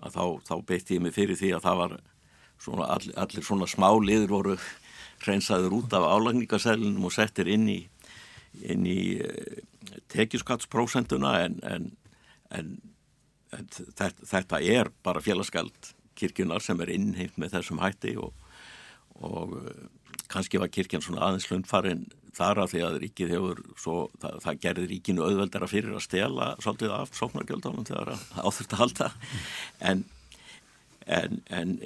[0.00, 1.96] að þá, þá beitti ég mig fyrir því að það var
[2.60, 4.56] svona, allir, allir svona smá liður voru
[5.20, 7.80] hreinsaður út af álegningarsælinum og settir inn í,
[8.64, 9.60] í uh,
[10.12, 11.88] tekjuskattsprósentuna en, en,
[12.56, 12.74] en,
[13.54, 18.32] en þetta, þetta er bara félagsgald kirkjunar sem er innheimt með þessum hætti og,
[19.20, 19.88] og uh,
[20.30, 22.06] kannski var kirkjan svona aðeins hlundfarinn
[22.36, 26.48] þar að því að ríkið hefur svo, það, það gerði ríkinu auðveldara fyrir að stela
[26.62, 29.10] svolítið af sóknargjöldunum þegar áþurft að halda
[29.90, 30.04] en,
[31.18, 31.76] en, en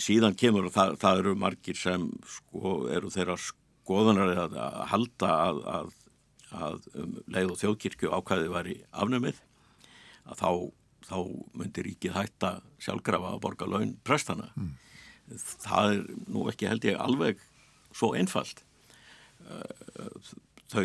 [0.00, 5.36] síðan kemur og það, það eru margir sem sko eru þeirra skoðunar að, að halda
[5.36, 5.94] að, að,
[6.64, 9.44] að um leið og þjóðkirkju ákvæði var í afnumið
[10.30, 10.50] að þá
[11.10, 11.16] þá
[11.58, 12.50] myndir ríkið hætta
[12.82, 14.50] sjálfgrafa að borga laun prestana.
[14.56, 14.74] Mm.
[15.62, 17.42] Það er nú ekki held ég alveg
[17.96, 18.62] svo einfalt.
[20.70, 20.84] Þau,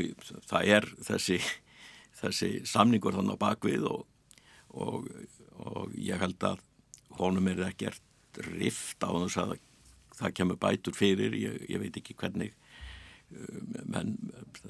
[0.49, 1.39] það er þessi,
[2.21, 4.05] þessi samningur þannig á bakvið og,
[4.73, 5.09] og,
[5.61, 6.63] og ég held að
[7.19, 9.57] honum er ekkert rift á þess að
[10.15, 12.55] það kemur bætur fyrir, ég, ég veit ekki hvernig
[13.89, 14.15] menn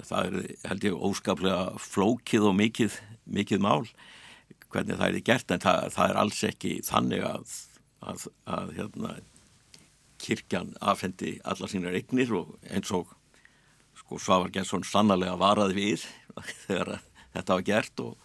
[0.08, 0.36] það er
[0.70, 3.00] held ég óskaplega flókið og mikið,
[3.38, 3.84] mikið mál
[4.72, 7.56] hvernig það er gert en það, það er alls ekki þannig að,
[8.12, 8.28] að,
[8.58, 9.14] að hérna,
[10.26, 13.14] kirkjan afhendi alla sínar eignir og eins og
[14.00, 16.08] sko Svavar Gensson sannarlega varaði við
[16.66, 16.98] þegar
[17.36, 18.16] þetta var gert og,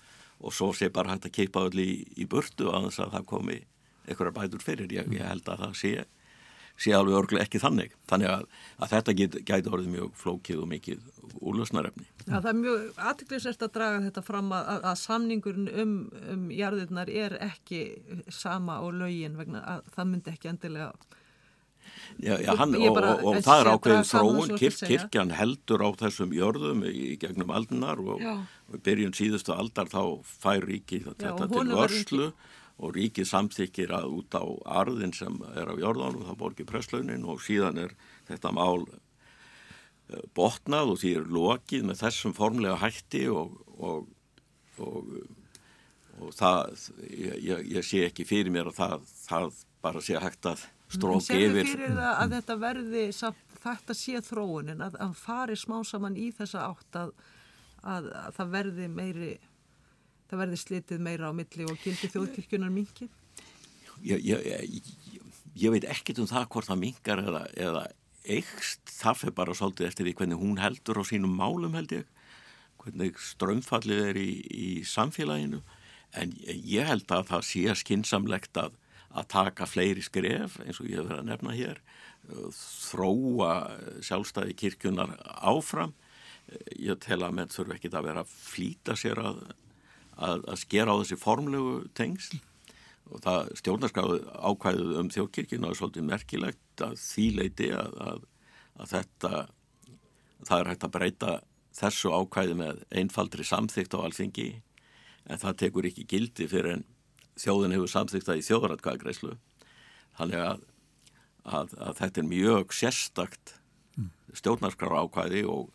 [0.40, 3.28] og svo sé bara hægt að keipa öll í, í burtu að þess að það
[3.34, 3.60] komi
[4.08, 5.94] einhverjar bætur fyrir, ég, ég held að það sé
[6.80, 7.92] sé alveg örglega ekki þannig.
[8.08, 8.44] Þannig að,
[8.80, 11.02] að þetta get, gæti orðið mjög flókið og mikið
[11.40, 15.94] úrlösnarefni Já, það er mjög aðtiklisert að draga þetta fram að, að samningurinn um,
[16.34, 17.82] um jarðirnar er ekki
[18.32, 21.18] sama á laugin vegna að það myndi ekki endilega
[22.18, 26.32] Já, já hann, og, og, og það er ákveðin þróun, kirk, kirkjan heldur á þessum
[26.36, 28.20] jörðum í gegnum aldunar og,
[28.68, 32.30] og byrjun síðustu aldar þá fær ríki þetta til vörslu
[32.80, 34.44] og ríkið samþykir að út á
[34.80, 37.94] arðin sem er á jörðanum, það borgir presslaunin og síðan er
[38.28, 44.08] þetta mál eh, botnað og því er lokið með þessum formlega hætti og, og,
[44.80, 45.14] og,
[46.20, 46.76] og það,
[47.08, 51.62] ég, ég sé ekki fyrir mér að það, það bara sé hægt að stróki yfir.
[51.62, 53.04] Segðu fyrir það að þetta verði,
[53.60, 57.14] þetta sé þróunin, að, að fari smá saman í þessa átt að,
[57.82, 59.32] að, að það verði meiri
[60.30, 63.16] það verði slitið meira á milli og gildi þjóðkirkjunar minkið?
[64.06, 64.92] Ég, ég, ég,
[65.58, 67.82] ég veit ekkit um það hvort það minkar eða, eða
[68.30, 72.06] eikst, það fyrir bara svolítið eftir því hvernig hún heldur á sínum málum held ég,
[72.80, 75.60] hvernig strömfallið er í, í samfélaginu
[76.20, 78.76] en ég held að það sé skinsamlegt að,
[79.10, 81.80] að taka fleiri skref eins og ég hef verið að nefna hér
[82.54, 83.54] þróa
[84.06, 85.96] sjálfstæði kirkjunar áfram.
[86.78, 89.40] Ég tel að menn þurfa ekki að vera að flýta sér að
[90.20, 92.40] að, að skera á þessi formlegu tengsl.
[93.10, 98.26] Og það stjórnarskráðu ákvæðuð um þjókirkina er svolítið merkilegt að því leiti að, að,
[98.92, 99.32] þetta
[100.46, 101.32] það er hægt að breyta
[101.80, 104.48] þessu ákvæði með einfaldri samþygt á alþingi
[105.30, 106.86] en það tekur ekki gildi fyrir en
[107.40, 109.32] þjóðin hefur samþygt það í þjóðratkvæðagreyslu
[110.18, 110.62] þannig að,
[111.48, 113.54] að þetta er mjög sérstakt
[114.36, 115.70] stjórnarskráðu ákvæði og,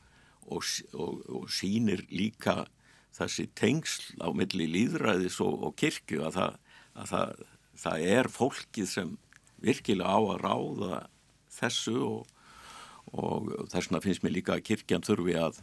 [0.46, 0.64] og,
[0.94, 2.66] og, og sínir líka
[3.16, 6.58] þessi tengsl á milli líðræðis og, kirkju að, það,
[6.96, 7.44] að það,
[7.84, 9.14] það er fólkið sem
[9.66, 11.02] virkilega á að ráða
[11.56, 12.26] þessu og,
[13.72, 15.62] þess vegna finnst mér líka að kirkjan þurfi að,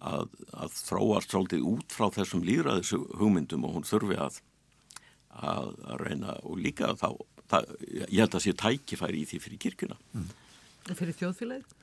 [0.00, 4.40] að, að þróast svolítið út frá þessum líðræðis hugmyndum og hún þurfi að
[6.00, 7.08] reyna og líka þá,
[7.50, 7.74] það,
[8.08, 9.98] ég held að sé tækifæri í því fyrir kirkjuna.
[10.14, 10.30] Mm.
[10.90, 11.76] Fyrir þjóðfélagið?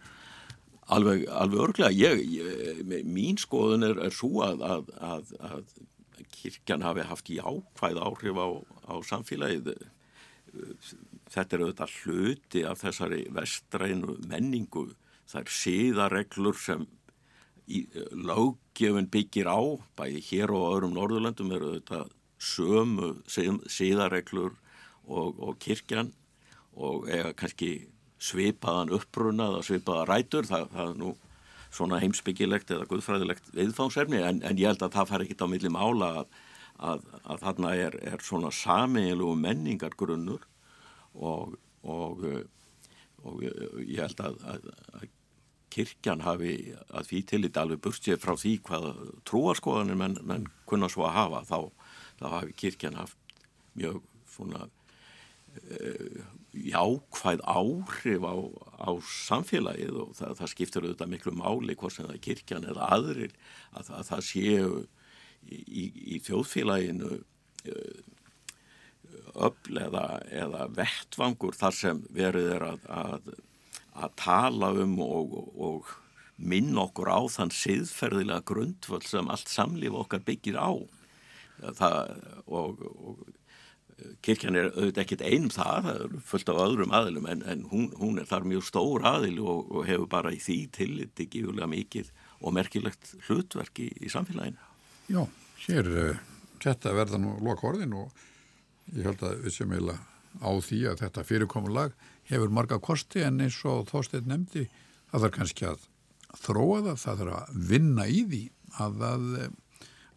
[0.95, 6.85] Alveg, alveg örglega, ég, ég, mín skoðun er, er svo að, að, að, að kirkjan
[6.85, 8.47] hafi haft jákvæð áhrif á,
[8.87, 9.73] á samfélagið.
[11.27, 14.87] Þetta er auðvitað hluti af þessari vestrænu menningu.
[15.27, 16.87] Það er síðareglur sem
[17.67, 19.59] lággefin byggir á,
[19.99, 24.55] bæði hér og öðrum Norðurlandum eru auðvitað sömu síðareglur
[25.07, 26.11] og, og kirkjan
[26.77, 27.71] og eða kannski
[28.21, 31.13] svipaðan uppbrunað og svipaða rætur, það, það er nú
[31.73, 35.71] svona heimsbyggilegt eða guðfræðilegt viðfánsefni en, en ég held að það fær ekkit á milli
[35.73, 36.38] mála að,
[36.77, 40.47] að, að þarna er, er svona samiðilegu menningargrunnur
[41.13, 42.25] og, og,
[43.25, 45.07] og ég held að, að
[45.73, 46.53] kirkjan hafi
[46.88, 48.88] að því tillit alveg burstið frá því hvað
[49.27, 51.43] trúarskoðanir menn, menn kunna svo að hafa.
[51.49, 51.59] Þá,
[52.20, 53.38] þá hafi kirkjan haft
[53.78, 54.01] mjög
[54.32, 56.26] svona uh,
[56.57, 58.36] jákvæð áhrif á,
[58.82, 62.91] á samfélagið og það, það skiptir auðvitað miklu máli hvort sem það er kirkjan eða
[62.97, 63.34] aðrir
[63.74, 64.72] að, að það séu
[65.47, 67.11] í, í, þjóðfélaginu
[67.68, 67.99] eh,
[69.38, 73.32] öll eða, eða vettvangur þar sem verið er að, að,
[73.93, 75.95] að tala um og, og
[76.38, 80.72] minna okkur á þann siðferðilega grundvöld sem allt samlíf okkar byggir á
[81.78, 82.16] það,
[82.47, 83.26] og, og
[84.26, 87.88] kirkjan er auðvitað ekkit einum það, það er fullt af öðrum aðilum en, en hún,
[87.97, 91.70] hún er þar mjög stór aðil og, og hefur bara í því tillit ekki júlega
[91.72, 94.62] mikið og merkilegt hlutverk í, í samfélaginu.
[95.10, 95.24] Já,
[95.66, 96.22] hér uh,
[96.62, 98.26] þetta verða nú loka orðin og
[98.93, 101.95] ég held að við sem eiginlega á því að þetta fyrirkomulag
[102.30, 104.68] hefur marga kosti en eins og Þorstein nefndi
[105.10, 105.88] það þarf kannski að
[106.38, 108.43] þróa það, það þarf að vinna í því
[108.84, 109.47] að það uh,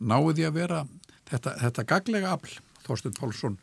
[0.01, 0.85] náði að vera
[1.31, 3.59] þetta, þetta gaglega afl Þorstein Pálsson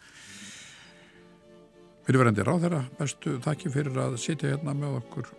[2.08, 5.34] fyrirverandi ráð þeirra bestu þakki fyrir að sitja hérna með okkur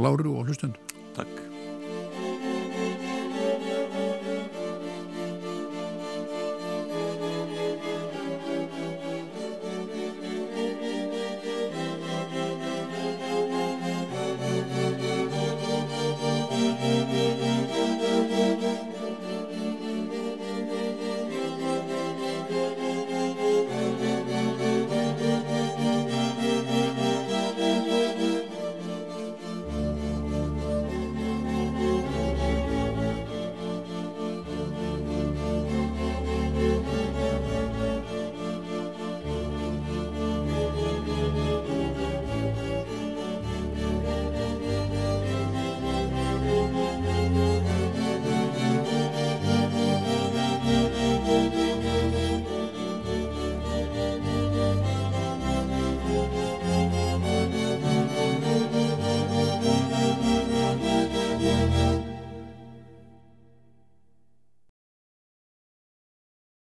[0.00, 0.78] láru og hlustund
[1.16, 1.49] Takk.